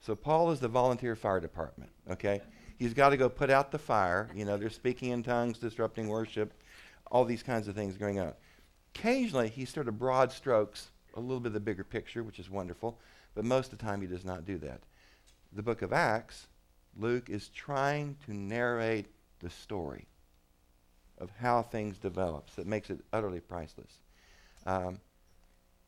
[0.02, 2.42] So Paul is the volunteer fire department, okay?
[2.80, 4.30] He's got to go put out the fire.
[4.34, 6.54] You know, they're speaking in tongues, disrupting worship,
[7.12, 8.34] all these kinds of things going on.
[8.96, 12.50] Occasionally, he sort of broad strokes a little bit of the bigger picture, which is
[12.50, 12.98] wonderful,
[13.36, 14.80] but most of the time he does not do that.
[15.52, 16.48] The book of Acts,
[16.98, 19.08] Luke is trying to narrate
[19.40, 20.08] the story
[21.18, 22.50] of how things develop.
[22.56, 23.92] that makes it utterly priceless.
[24.66, 25.00] Um,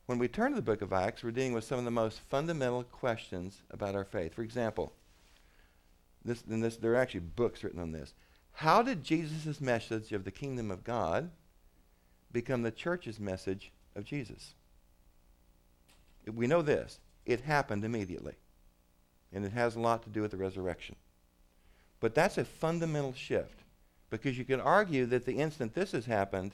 [0.07, 2.19] when we turn to the book of Acts, we're dealing with some of the most
[2.29, 4.33] fundamental questions about our faith.
[4.33, 4.91] For example,
[6.23, 8.13] this, and this, there are actually books written on this.
[8.53, 11.31] How did Jesus' message of the kingdom of God
[12.31, 14.53] become the church's message of Jesus?
[16.31, 16.99] We know this.
[17.25, 18.33] It happened immediately.
[19.33, 20.95] And it has a lot to do with the resurrection.
[21.99, 23.63] But that's a fundamental shift.
[24.09, 26.51] Because you can argue that the instant this has happened,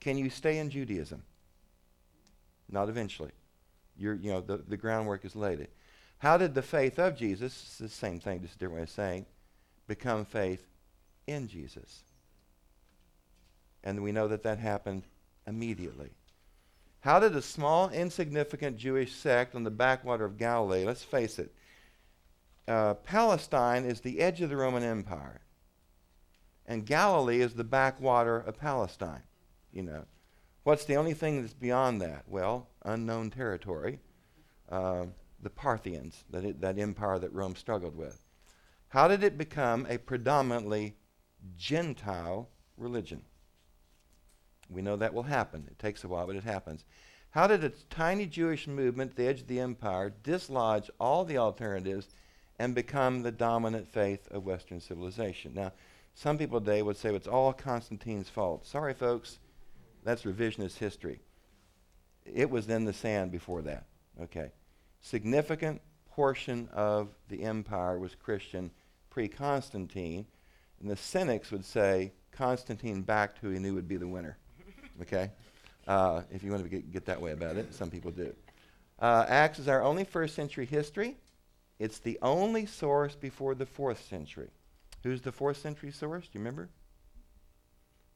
[0.00, 1.24] can you stay in Judaism?
[2.70, 3.32] Not eventually.
[3.96, 5.68] You're, you know, the, the groundwork is laid.
[6.18, 8.90] How did the faith of Jesus, it's the same thing, just a different way of
[8.90, 9.26] saying,
[9.86, 10.66] become faith
[11.26, 12.02] in Jesus?
[13.82, 15.02] And we know that that happened
[15.46, 16.10] immediately.
[17.00, 21.54] How did a small, insignificant Jewish sect on the backwater of Galilee, let's face it,
[22.66, 25.42] uh, Palestine is the edge of the Roman Empire,
[26.66, 29.22] and Galilee is the backwater of Palestine,
[29.70, 30.06] you know.
[30.62, 32.24] What's the only thing that's beyond that?
[32.26, 34.00] Well, unknown territory.
[34.70, 35.04] Uh,
[35.44, 38.24] the Parthians, that, it, that empire that Rome struggled with.
[38.88, 40.96] How did it become a predominantly
[41.56, 43.22] Gentile religion?
[44.70, 45.68] We know that will happen.
[45.70, 46.84] It takes a while, but it happens.
[47.30, 51.38] How did a tiny Jewish movement at the edge of the empire dislodge all the
[51.38, 52.08] alternatives
[52.58, 55.52] and become the dominant faith of Western civilization?
[55.54, 55.72] Now,
[56.14, 58.66] some people today would say it's all Constantine's fault.
[58.66, 59.38] Sorry, folks.
[60.04, 61.20] That's revisionist history.
[62.24, 63.86] It was in the sand before that.
[64.22, 64.52] Okay.
[65.04, 68.70] Significant portion of the empire was Christian
[69.10, 70.24] pre Constantine.
[70.80, 74.38] And the cynics would say Constantine backed who he knew would be the winner.
[75.02, 75.32] Okay?
[75.88, 78.32] Uh, if you want to get, get, that way about it, some people do.
[79.00, 81.16] Uh, Acts is our only first century history.
[81.80, 84.50] It's the only source before the fourth century.
[85.02, 86.24] Who's the fourth century source?
[86.24, 86.70] Do you remember?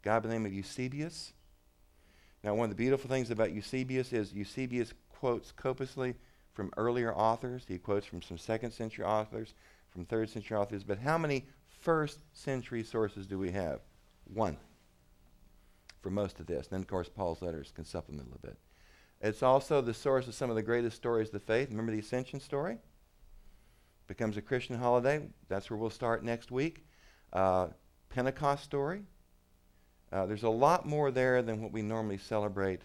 [0.03, 1.33] guy by the name of Eusebius.
[2.44, 6.14] Now, one of the beautiful things about Eusebius is Eusebius quotes copiously
[6.58, 7.64] from earlier authors.
[7.68, 9.54] He quotes from some second century authors,
[9.90, 10.82] from third century authors.
[10.82, 13.78] But how many first century sources do we have?
[14.34, 14.56] One
[16.00, 16.66] for most of this.
[16.66, 18.58] And then, of course, Paul's letters can supplement a little bit.
[19.20, 21.70] It's also the source of some of the greatest stories of the faith.
[21.70, 22.78] Remember the Ascension story?
[24.08, 25.28] Becomes a Christian holiday.
[25.48, 26.84] That's where we'll start next week.
[27.32, 27.68] Uh,
[28.08, 29.02] Pentecost story.
[30.10, 32.82] Uh, there's a lot more there than what we normally celebrate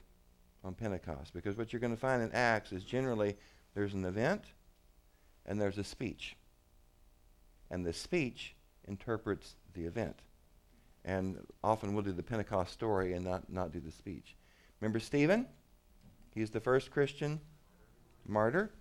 [0.64, 3.36] on Pentecost because what you're going to find in Acts is generally
[3.74, 4.44] there's an event
[5.46, 6.36] and there's a speech.
[7.70, 8.56] And the speech
[8.88, 10.20] interprets the event.
[11.06, 14.36] And often we'll do the Pentecost story and not, not do the speech.
[14.80, 15.48] Remember Stephen?
[16.34, 17.42] He's the first Christian
[18.26, 18.72] martyr.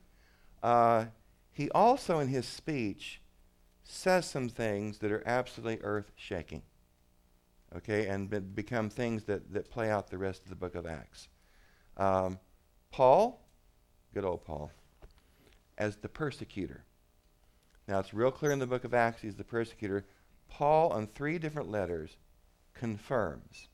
[0.62, 1.06] Uh,
[1.50, 3.20] he also, in his speech,
[3.84, 6.62] says some things that are absolutely earth shaking.
[7.76, 10.86] Okay, and be- become things that, that play out the rest of the book of
[10.86, 11.28] Acts.
[11.96, 12.38] Um,
[12.90, 13.48] Paul,
[14.14, 14.70] good old Paul,
[15.82, 16.84] as the persecutor.
[17.88, 20.04] Now, it's real clear in the book of Acts he's the persecutor.
[20.48, 22.16] Paul, on three different letters,
[22.72, 23.66] confirms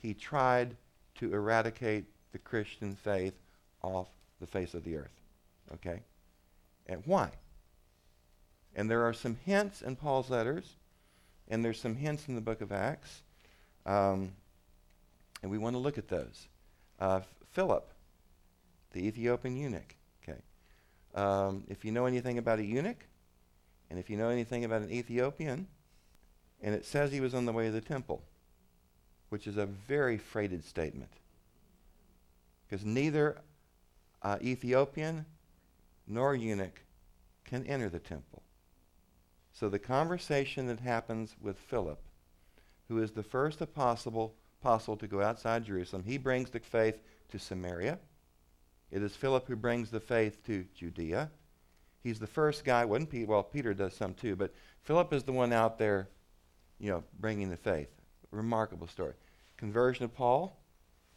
[0.00, 0.76] he tried
[1.16, 3.34] to eradicate the Christian faith
[3.82, 4.06] off
[4.38, 5.20] the face of the earth.
[5.72, 6.02] Okay?
[6.86, 7.30] And why?
[8.76, 10.76] And there are some hints in Paul's letters,
[11.48, 13.22] and there's some hints in the book of Acts,
[13.86, 14.32] um,
[15.42, 16.46] and we want to look at those.
[17.00, 17.20] Uh,
[17.50, 17.90] Philip,
[18.92, 19.96] the Ethiopian eunuch.
[21.14, 23.06] Um, if you know anything about a eunuch,
[23.90, 25.68] and if you know anything about an Ethiopian,
[26.62, 28.22] and it says he was on the way to the temple,
[29.28, 31.10] which is a very freighted statement.
[32.66, 33.40] Because neither
[34.22, 35.26] uh, Ethiopian
[36.06, 36.82] nor eunuch
[37.44, 38.42] can enter the temple.
[39.52, 42.00] So the conversation that happens with Philip,
[42.88, 47.00] who is the first apostle, apostle to go outside Jerusalem, he brings the faith
[47.30, 47.98] to Samaria.
[48.90, 51.30] It is Philip who brings the faith to Judea.
[52.02, 55.32] He's the first guy, wasn't Peter, well, Peter does some too, but Philip is the
[55.32, 56.08] one out there,
[56.78, 57.88] you know, bringing the faith.
[58.30, 59.14] Remarkable story.
[59.56, 60.56] Conversion of Paul,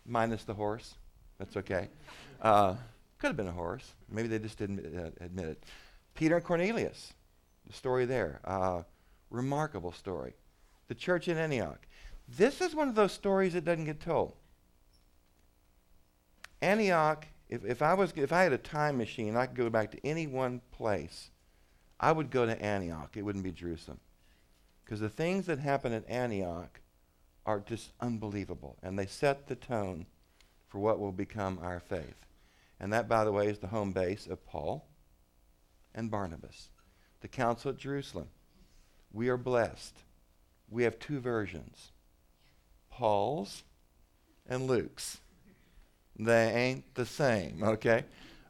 [0.06, 0.96] minus the horse.
[1.40, 1.90] That's okay.
[2.42, 2.76] Uh,
[3.20, 3.94] could have been a horse.
[4.10, 5.64] Maybe they just didn't uh, admit it.
[6.16, 7.14] Peter and Cornelius,
[7.66, 8.40] the story there.
[8.46, 8.84] Uh,
[9.30, 10.34] remarkable story.
[10.88, 11.86] The church in Antioch.
[12.28, 14.34] This is one of those stories that doesn't get told.
[16.62, 19.92] Antioch, if, if, I was, if I had a time machine, I could go back
[19.92, 21.30] to any one place,
[22.00, 23.16] I would go to Antioch.
[23.16, 24.00] It wouldn't be Jerusalem.
[24.84, 26.80] Because the things that happen at Antioch
[27.46, 28.78] are just unbelievable.
[28.84, 30.06] And they set the tone
[30.68, 32.26] for what will become our faith.
[32.80, 34.86] And that, by the way, is the home base of Paul
[35.96, 36.70] and Barnabas.
[37.22, 38.28] The council at Jerusalem.
[39.12, 39.96] We are blessed.
[40.70, 41.92] We have two versions
[42.92, 43.64] Paul's
[44.48, 45.20] and Luke's.
[46.20, 48.06] They ain't the same, okay?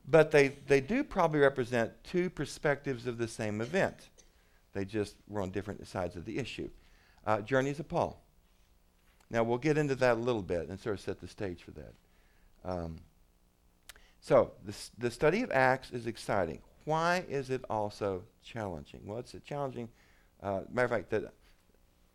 [0.08, 4.10] But they, they do probably represent two perspectives of the same event.
[4.74, 6.70] They just were on different sides of the issue.
[7.26, 8.22] Uh, Journeys of Paul.
[9.30, 11.72] Now, we'll get into that a little bit and sort of set the stage for
[11.72, 11.94] that.
[12.64, 13.00] Um,
[14.22, 16.60] so, the, the study of Acts is exciting.
[16.86, 19.02] Why is it also challenging?
[19.06, 19.90] Well, it's challenging.
[20.42, 21.34] Uh, matter of fact, that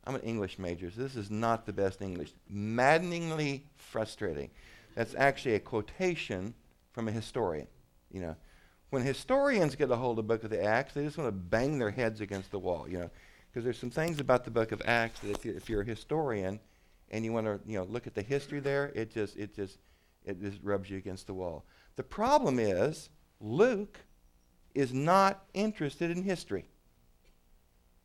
[0.07, 2.33] I'm an English major, so this is not the best English.
[2.49, 4.51] Maddeningly frustrating.
[4.95, 6.55] That's actually a quotation
[6.93, 7.67] from a historian.
[8.11, 8.37] You know,
[8.91, 11.33] when historians get a hold of the book of the Acts, they just want to
[11.33, 12.87] bang their heads against the wall.
[12.89, 13.11] You know,
[13.51, 15.87] because there's some things about the book of Acts that if you're, if you're a
[15.87, 16.61] historian
[17.11, 19.79] and you want to you know look at the history there, it just it just
[20.25, 21.65] it just rubs you against the wall.
[21.97, 23.99] The problem is Luke
[24.75, 26.67] is not interested in history.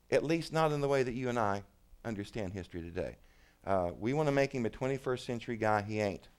[0.10, 1.64] At least not in the way that you and I
[2.06, 3.18] understand history today.
[3.66, 5.82] Uh, we want to make him a 21st century guy.
[5.82, 6.30] He ain't.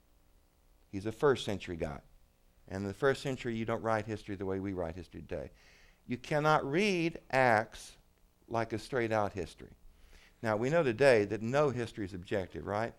[0.91, 2.01] He's a first century guy.
[2.69, 5.51] And in the first century, you don't write history the way we write history today.
[6.07, 7.93] You cannot read Acts
[8.49, 9.71] like a straight out history.
[10.43, 12.95] Now, we know today that no history is objective, right?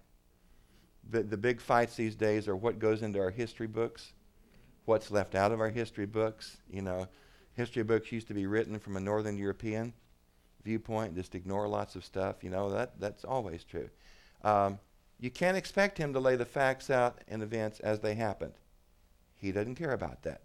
[1.10, 4.14] The, the big fights these days are what goes into our history books,
[4.86, 6.58] what's left out of our history books.
[6.72, 7.08] You know,
[7.54, 9.94] history books used to be written from a Northern European
[10.64, 12.44] viewpoint, just ignore lots of stuff.
[12.44, 13.90] You know, that, that's always true.
[14.44, 14.80] Um,
[15.20, 18.54] you can't expect him to lay the facts out and events as they happened.
[19.36, 20.42] He doesn't care about that.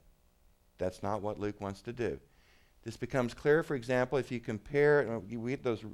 [0.78, 2.18] That's not what Luke wants to do.
[2.82, 5.84] This becomes clear, for example, if you compare you read those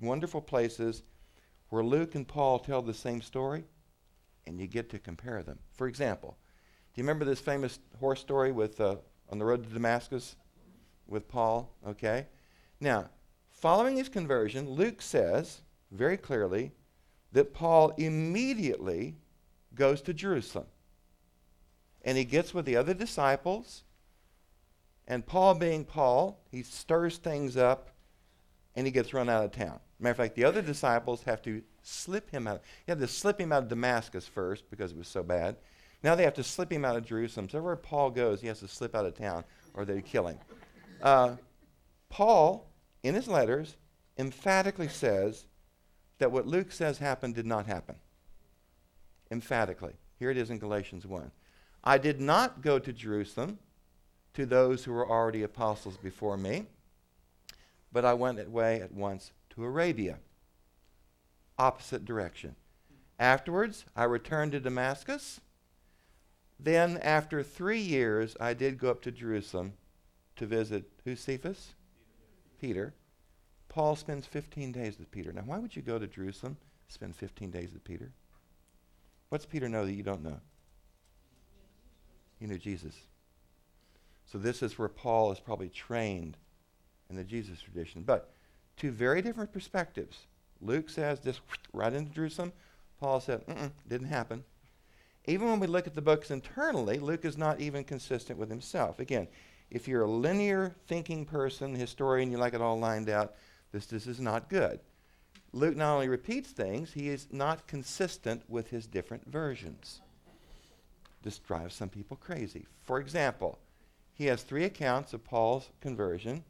[0.00, 1.02] wonderful places
[1.68, 3.64] where Luke and Paul tell the same story,
[4.46, 5.58] and you get to compare them.
[5.72, 6.36] For example,
[6.92, 8.96] do you remember this famous horse story with uh,
[9.28, 10.34] on the road to Damascus
[11.06, 11.72] with Paul?
[11.86, 12.26] Okay.
[12.80, 13.10] Now,
[13.50, 15.60] following his conversion, Luke says
[15.92, 16.72] very clearly
[17.32, 19.16] that Paul immediately
[19.74, 20.66] goes to Jerusalem.
[22.02, 23.84] And he gets with the other disciples.
[25.06, 27.90] And Paul, being Paul, he stirs things up
[28.74, 29.80] and he gets run out of town.
[29.98, 32.62] Matter of fact, the other disciples have to slip him out.
[32.86, 35.56] You have to slip him out of Damascus first because it was so bad.
[36.02, 37.48] Now they have to slip him out of Jerusalem.
[37.48, 40.38] So wherever Paul goes, he has to slip out of town or they kill him.
[41.02, 41.36] Uh,
[42.08, 42.70] Paul,
[43.02, 43.76] in his letters,
[44.18, 45.44] emphatically says
[46.20, 47.96] that what Luke says happened did not happen.
[49.30, 49.94] Emphatically.
[50.18, 51.30] Here it is in Galatians 1.
[51.82, 53.58] I did not go to Jerusalem
[54.34, 56.66] to those who were already apostles before me,
[57.90, 60.18] but I went away at once to Arabia.
[61.58, 62.54] Opposite direction.
[63.18, 65.40] Afterwards, I returned to Damascus.
[66.58, 69.72] Then, after three years, I did go up to Jerusalem
[70.36, 71.74] to visit who's Cephas?
[72.60, 72.94] Peter.
[73.70, 75.32] Paul spends 15 days with Peter.
[75.32, 76.56] Now, why would you go to Jerusalem,
[76.88, 78.10] spend 15 days with Peter?
[79.28, 80.40] What's Peter know that you don't know?
[82.40, 82.94] He knew Jesus.
[84.26, 86.36] So this is where Paul is probably trained
[87.08, 88.02] in the Jesus tradition.
[88.02, 88.32] But
[88.76, 90.26] two very different perspectives.
[90.60, 91.40] Luke says this
[91.72, 92.52] right into Jerusalem.
[92.98, 93.44] Paul said,
[93.88, 94.42] didn't happen.
[95.26, 98.98] Even when we look at the books internally, Luke is not even consistent with himself.
[98.98, 99.28] Again,
[99.70, 103.34] if you're a linear thinking person, historian, you like it all lined out,
[103.72, 104.80] this, this is not good.
[105.52, 110.00] Luke not only repeats things, he is not consistent with his different versions.
[111.22, 112.66] This drives some people crazy.
[112.82, 113.58] For example,
[114.14, 116.44] he has three accounts of Paul's conversion.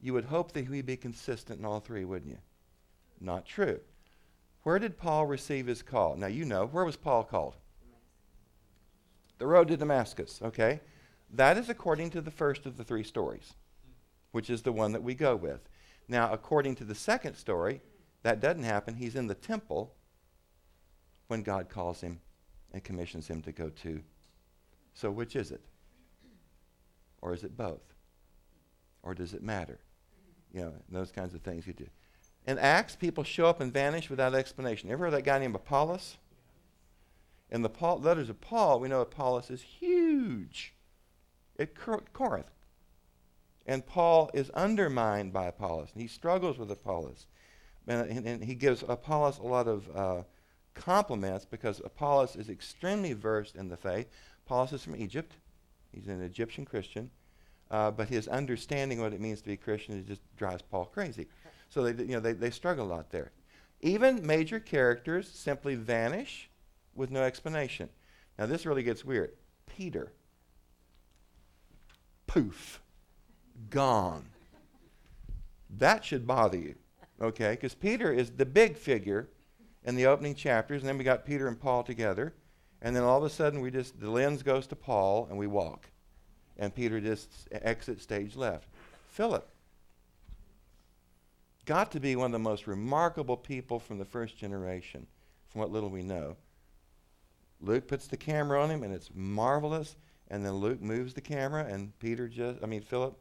[0.00, 2.38] You would hope that he'd be consistent in all three, wouldn't you?
[3.20, 3.80] Not true.
[4.62, 6.16] Where did Paul receive his call?
[6.16, 7.56] Now, you know, where was Paul called?
[9.38, 10.80] The road to Damascus, okay?
[11.30, 13.54] That is according to the first of the three stories,
[14.32, 15.60] which is the one that we go with.
[16.08, 17.80] Now, according to the second story,
[18.22, 18.94] that doesn't happen.
[18.94, 19.94] He's in the temple
[21.28, 22.20] when God calls him
[22.72, 24.02] and commissions him to go to.
[24.94, 25.62] So, which is it?
[27.20, 27.82] Or is it both?
[29.02, 29.80] Or does it matter?
[30.52, 31.86] You know, those kinds of things you do.
[32.46, 34.90] In Acts, people show up and vanish without explanation.
[34.90, 36.16] Ever heard that guy named Apollos?
[37.50, 40.74] In the Paul, letters of Paul, we know Apollos is huge
[41.58, 42.50] at Corinth.
[43.66, 47.26] And Paul is undermined by Apollos, and he struggles with Apollos.
[47.86, 50.22] And, and, and he gives Apollos a lot of uh,
[50.74, 54.08] compliments because Apollos is extremely versed in the faith.
[54.46, 55.34] Apollos is from Egypt,
[55.92, 57.10] he's an Egyptian Christian.
[57.68, 61.26] Uh, but his understanding what it means to be Christian just drives Paul crazy.
[61.68, 63.32] So they, you know, they, they struggle a lot there.
[63.80, 66.48] Even major characters simply vanish
[66.94, 67.88] with no explanation.
[68.38, 69.32] Now, this really gets weird.
[69.66, 70.12] Peter,
[72.28, 72.80] poof,
[73.70, 74.26] gone.
[75.78, 76.74] That should bother you,
[77.20, 77.52] okay?
[77.52, 79.28] Because Peter is the big figure
[79.84, 82.34] in the opening chapters, and then we got Peter and Paul together,
[82.82, 85.46] and then all of a sudden we just, the lens goes to Paul, and we
[85.46, 85.88] walk.
[86.58, 88.68] And Peter just exits stage left.
[89.08, 89.48] Philip,
[91.64, 95.06] got to be one of the most remarkable people from the first generation,
[95.48, 96.36] from what little we know.
[97.60, 99.96] Luke puts the camera on him, and it's marvelous.
[100.28, 103.16] And then Luke moves the camera, and Peter just, I mean, Philip.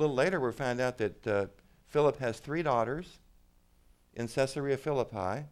[0.00, 1.46] Little later, we find out that uh,
[1.88, 3.18] Philip has three daughters
[4.14, 5.44] in Caesarea Philippi,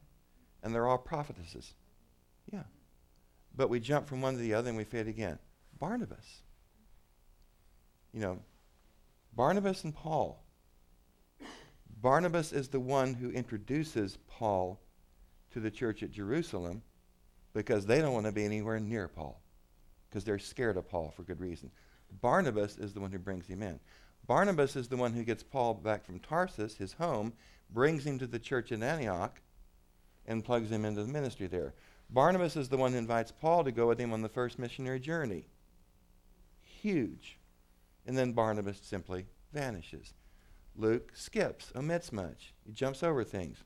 [0.63, 1.75] and they're all prophetesses.
[2.51, 2.63] Yeah.
[3.55, 5.39] But we jump from one to the other, and we fade again.
[5.79, 6.41] Barnabas.
[8.15, 8.39] You know,
[9.37, 10.43] Barnabas and Paul
[12.01, 14.81] Barnabas is the one who introduces Paul
[15.53, 16.81] to the church at Jerusalem
[17.53, 19.43] because they don't want to be anywhere near Paul
[20.09, 21.71] because they're scared of Paul for good reason.
[22.23, 23.79] Barnabas is the one who brings him in.
[24.27, 27.33] Barnabas is the one who gets Paul back from Tarsus, his home,
[27.71, 29.41] brings him to the church in Antioch,
[30.27, 31.75] and plugs him into the ministry there.
[32.11, 35.01] Barnabas is the one who invites Paul to go with him on the first missionary
[35.01, 35.49] journey.
[36.63, 37.39] Huge.
[38.07, 40.15] And then Barnabas simply vanishes.
[40.77, 42.55] Luke skips, omits much.
[42.65, 43.65] He jumps over things.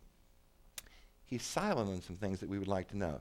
[1.25, 3.21] He's silent on some things that we would like to know.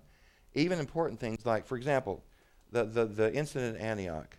[0.54, 2.24] Even important things like, for example,
[2.72, 4.38] the, the, the incident at Antioch.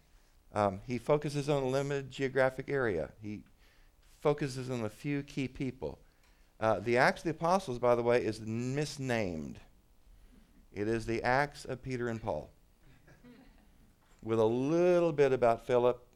[0.55, 3.11] Um, he focuses on a limited geographic area.
[3.23, 3.43] He
[4.21, 5.99] focuses on a few key people.
[6.61, 9.59] Uh, the Acts of the Apostles, by the way, is misnamed.
[10.73, 12.51] It is the Acts of Peter and Paul,
[14.23, 16.07] with a little bit about Philip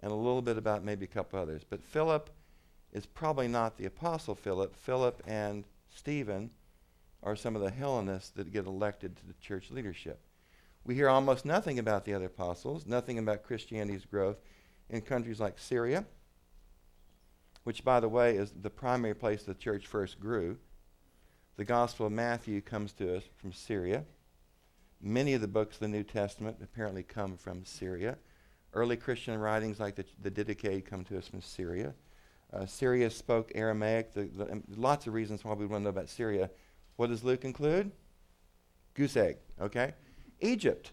[0.00, 1.62] and a little bit about maybe a couple others.
[1.68, 2.30] But Philip
[2.92, 4.76] is probably not the Apostle Philip.
[4.76, 6.50] Philip and Stephen
[7.22, 10.20] are some of the Hellenists that get elected to the church leadership.
[10.84, 14.36] We hear almost nothing about the other apostles, nothing about Christianity's growth
[14.90, 16.04] in countries like Syria,
[17.64, 20.58] which, by the way, is the primary place the church first grew.
[21.56, 24.04] The Gospel of Matthew comes to us from Syria.
[25.00, 28.18] Many of the books of the New Testament apparently come from Syria.
[28.74, 31.94] Early Christian writings like the, the Didache come to us from Syria.
[32.52, 34.12] Uh, Syria spoke Aramaic.
[34.12, 36.50] The, the, lots of reasons why we want to know about Syria.
[36.96, 37.90] What does Luke include?
[38.94, 39.94] Goose egg, okay?
[40.44, 40.92] Egypt.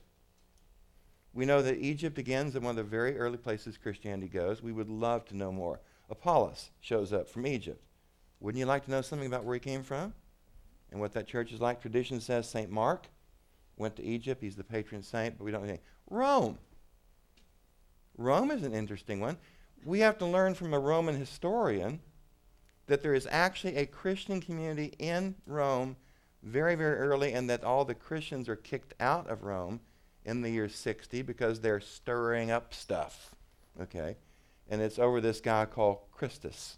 [1.34, 4.62] We know that Egypt, again, is one of the very early places Christianity goes.
[4.62, 5.80] We would love to know more.
[6.10, 7.82] Apollos shows up from Egypt.
[8.39, 10.14] Wouldn't you like to know something about where he came from
[10.91, 11.82] and what that church is like?
[11.82, 12.70] Tradition says St.
[12.70, 13.08] Mark
[13.78, 14.41] went to Egypt.
[14.41, 15.86] He's the patron saint, but we don't know anything.
[16.10, 16.58] Rome.
[18.18, 19.38] Rome is an interesting one.
[19.86, 22.02] We have to learn from a Roman historian
[22.88, 25.95] that there is actually a Christian community in Rome
[26.44, 29.80] very, very early, and that all the Christians are kicked out of Rome
[30.26, 33.36] in the year 60 because they're stirring up stuff.
[33.82, 34.18] Okay?
[34.70, 36.78] And it's over this guy called Christus.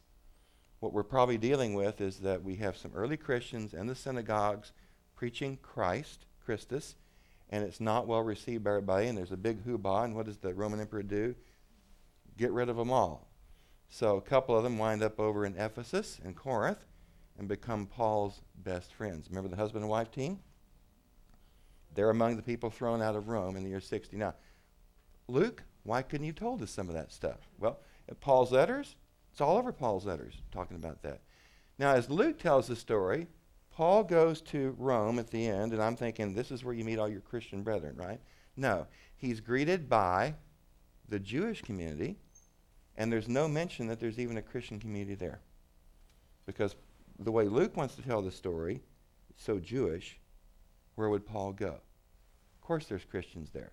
[0.80, 4.74] What we're probably dealing with is that we have some early Christians in the synagogues
[5.16, 6.96] preaching Christ, Christus,
[7.50, 10.38] and it's not well received by everybody, and there's a big hoobah, and what does
[10.38, 11.36] the Roman emperor do?
[12.38, 13.28] Get rid of them all.
[13.90, 16.84] So a couple of them wind up over in Ephesus and Corinth
[17.38, 19.28] and become Paul's best friends.
[19.30, 20.40] Remember the husband and wife team?
[21.96, 24.18] They're among the people thrown out of Rome in the year 60.
[24.18, 24.34] Now,
[25.28, 27.38] Luke, why couldn't you have told us some of that stuff?
[27.60, 27.80] Well,
[28.20, 28.96] Paul's letters,
[29.32, 31.22] it's all over Paul's letters talking about that.
[31.78, 33.28] Now, as Luke tells the story,
[33.72, 37.00] Paul goes to Rome at the end, and I'm thinking this is where you meet
[37.00, 38.20] all your Christian brethren, right?
[38.56, 38.88] No.
[39.16, 40.36] He's greeted by
[41.10, 42.18] the Jewish community,
[42.96, 45.40] and there's no mention that there's even a Christian community there.
[46.46, 46.76] Because
[47.20, 48.82] the way Luke wants to tell the story,
[49.36, 50.20] so Jewish,
[50.96, 51.68] where would Paul go?
[52.56, 53.72] Of course, there's Christians there.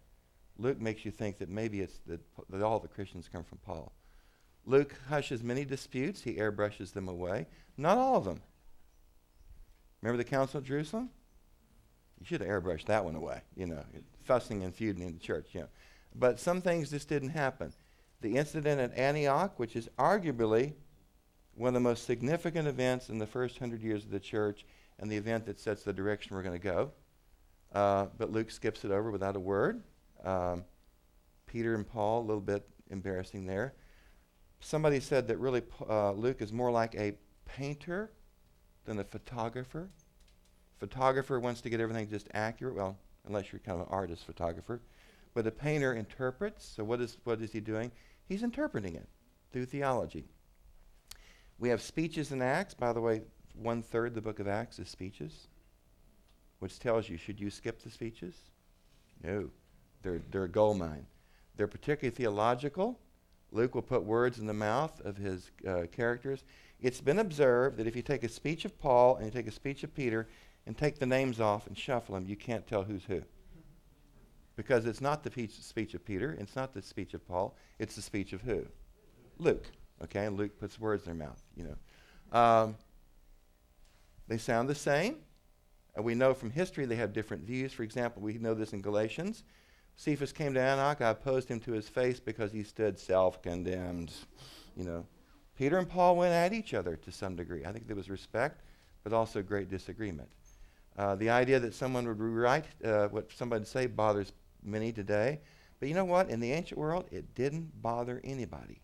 [0.59, 2.21] Luke makes you think that maybe it's that,
[2.51, 3.93] that all the Christians come from Paul.
[4.67, 7.47] Luke hushes many disputes, he airbrushes them away.
[7.77, 8.43] Not all of them.
[10.03, 11.11] Remember the Council of Jerusalem?
[12.19, 13.83] You should have airbrushed that one away, you know,
[14.25, 15.69] fussing and feuding in the church, you know.
[16.15, 17.73] But some things just didn't happen.
[18.21, 20.75] The incident at Antioch, which is arguably
[21.55, 24.65] one of the most significant events in the first hundred years of the church
[24.99, 26.91] and the event that sets the direction we're going to go.
[27.73, 29.83] Uh, but Luke skips it over without a word.
[30.25, 30.65] Um,
[31.47, 33.75] Peter and Paul, a little bit embarrassing there.
[34.61, 38.11] Somebody said that really uh, Luke is more like a painter
[38.85, 39.89] than a photographer.
[40.79, 42.75] Photographer wants to get everything just accurate.
[42.75, 44.81] Well, unless you're kind of an artist photographer.
[45.35, 46.65] But a painter interprets.
[46.77, 47.91] So what is, what is he doing?
[48.29, 49.09] He's interpreting it
[49.53, 50.27] through theology.
[51.61, 52.75] We have speeches in Acts.
[52.75, 53.21] By the way,
[53.55, 55.49] one third the book of Acts is speeches,
[56.59, 58.35] which tells you should you skip the speeches?
[59.23, 59.51] No.
[60.03, 61.07] They're, they're a gold mine.
[61.57, 62.99] They're particularly theological.
[63.53, 66.45] Luke will put words in the mouth of his uh, characters.
[66.81, 69.53] It's been observed that if you take a speech of Paul and you take a
[69.53, 70.29] speech of Peter
[70.67, 73.21] and take the names off and shuffle them, you can't tell who's who.
[74.57, 78.03] Because it's not the speech of Peter, it's not the speech of Paul, it's the
[78.03, 78.65] speech of who?
[79.39, 79.67] Luke.
[80.03, 82.39] Okay, and Luke puts words in their mouth, you know.
[82.39, 82.77] Um,
[84.29, 85.17] they sound the same.
[85.95, 87.73] And we know from history they have different views.
[87.73, 89.43] For example, we know this in Galatians.
[89.97, 91.01] Cephas came to Antioch.
[91.01, 94.13] I opposed him to his face because he stood self condemned.
[94.77, 95.07] You know,
[95.59, 97.65] Peter and Paul went at each other to some degree.
[97.65, 98.63] I think there was respect,
[99.03, 100.31] but also great disagreement.
[100.97, 104.33] Uh, the idea that someone would rewrite uh, what somebody would say bothers
[104.63, 105.41] many today.
[105.81, 106.31] But you know what?
[106.31, 108.81] In the ancient world, it didn't bother anybody.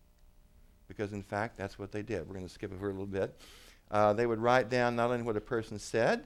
[0.87, 2.27] Because, in fact, that's what they did.
[2.27, 3.39] We're going to skip over a little bit.
[3.89, 6.25] Uh, they would write down not only what a person said,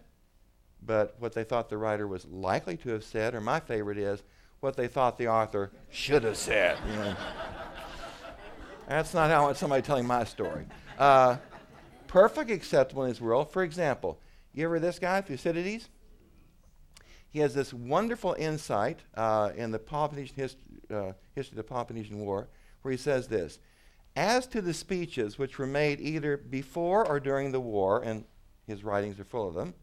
[0.84, 4.24] but what they thought the writer was likely to have said, or my favorite is
[4.60, 6.78] what they thought the author should have said.
[6.88, 7.16] You know?
[8.88, 10.66] That's not how I want somebody telling my story.
[10.98, 11.38] Uh,
[12.08, 13.52] perfect acceptable in his world.
[13.52, 14.20] For example,
[14.54, 15.90] you ever this guy, Thucydides?
[17.30, 20.58] He has this wonderful insight uh, in the Peloponnesian hist-
[20.94, 22.50] uh, history of the Peloponnesian War,
[22.82, 23.60] where he says this:
[24.16, 28.26] As to the speeches which were made either before or during the war, and
[28.68, 29.74] his writings are full of them,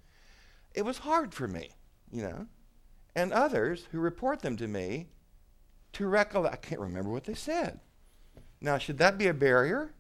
[0.74, 1.70] it was hard for me,
[2.12, 2.46] you know,
[3.16, 5.08] and others who report them to me,
[5.94, 6.54] to recollect.
[6.54, 7.80] I can't remember what they said.
[8.60, 9.94] Now, should that be a barrier?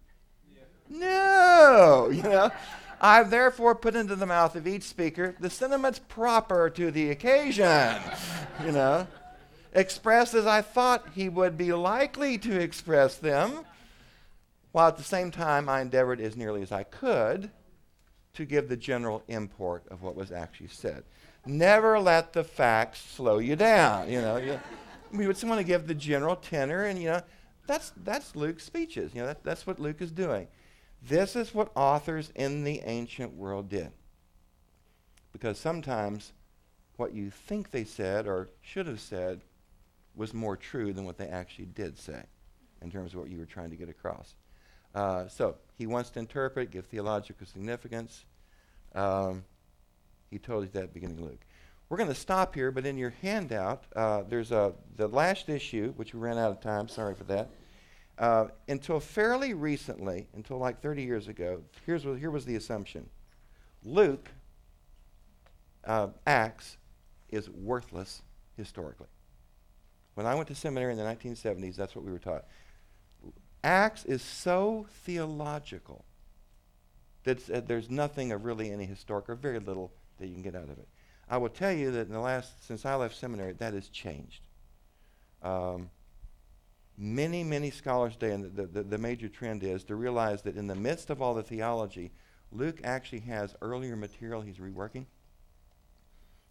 [0.52, 0.62] Yeah.
[0.88, 2.50] No, you know.
[3.00, 8.00] I've therefore put into the mouth of each speaker the sentiments proper to the occasion,
[8.64, 9.06] you know,
[9.72, 13.64] expressed as I thought he would be likely to express them,
[14.72, 17.50] while at the same time I endeavored as nearly as I could
[18.34, 21.04] to give the general import of what was actually said.
[21.46, 24.36] Never let the facts slow you down, you know.
[24.36, 24.60] You,
[25.12, 27.22] we would want to give the general tenor, and you know,
[27.66, 29.14] that's, that's Luke's speeches.
[29.14, 30.48] You know, that, that's what Luke is doing.
[31.02, 33.90] This is what authors in the ancient world did.
[35.32, 36.32] Because sometimes
[36.96, 39.42] what you think they said or should have said
[40.14, 42.22] was more true than what they actually did say
[42.82, 44.34] in terms of what you were trying to get across.
[44.94, 48.24] Uh, so he wants to interpret, give theological significance.
[48.94, 49.44] Um,
[50.30, 51.40] he told us that beginning Luke.
[51.88, 55.92] We're going to stop here, but in your handout, uh, there's a, the last issue,
[55.96, 56.88] which we ran out of time.
[56.88, 57.48] Sorry for that.
[58.18, 63.08] Uh, until fairly recently, until like 30 years ago, here's what, here was the assumption
[63.84, 64.28] Luke,
[65.84, 66.76] uh, Acts,
[67.30, 68.22] is worthless
[68.56, 69.06] historically.
[70.14, 72.44] When I went to seminary in the 1970s, that's what we were taught.
[73.68, 76.06] Acts is so theological
[77.24, 80.54] that uh, there's nothing of really any historic or very little that you can get
[80.54, 80.88] out of it.
[81.28, 84.40] I will tell you that in the last, since I left seminary, that has changed.
[85.42, 85.90] Um,
[86.96, 90.66] many, many scholars today, and the, the, the major trend is to realize that in
[90.66, 92.10] the midst of all the theology,
[92.50, 95.04] Luke actually has earlier material he's reworking.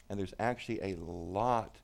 [0.08, 1.78] And there's actually a lot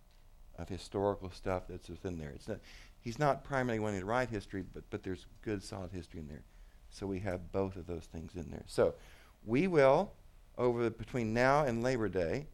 [0.60, 2.30] of historical stuff that's within there.
[2.36, 2.60] It's not,
[3.04, 6.44] he's not primarily wanting to write history, but, but there's good, solid history in there.
[6.90, 8.64] So we have both of those things in there.
[8.66, 8.96] So
[9.46, 10.14] we will,
[10.58, 12.48] over between now and Labor Day,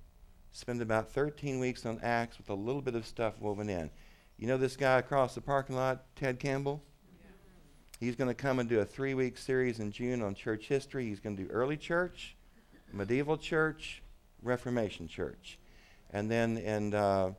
[0.51, 3.89] spend about 13 weeks on Acts with a little bit of stuff woven in.
[4.37, 6.81] You know this guy across the parking lot, Ted Campbell?
[7.99, 11.05] He's going to come and do a three week series in June on church history.
[11.05, 12.37] He's going to do early church,
[12.93, 14.01] medieval church,
[14.41, 15.59] Reformation church.
[16.11, 17.33] And then in uh,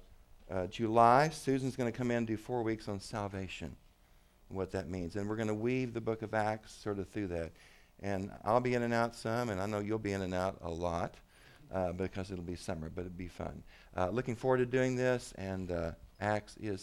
[0.50, 3.76] uh, July, Susan's going to come in and do four weeks on salvation,
[4.48, 5.16] what that means.
[5.16, 7.52] And we're going to weave the book of Acts sort of through that.
[8.00, 10.58] And I'll be in and out some, and I know you'll be in and out
[10.62, 11.16] a lot
[11.72, 13.62] uh, because it'll be summer, but it'll be fun.
[13.96, 16.78] Uh, looking forward to doing this, and uh, Acts is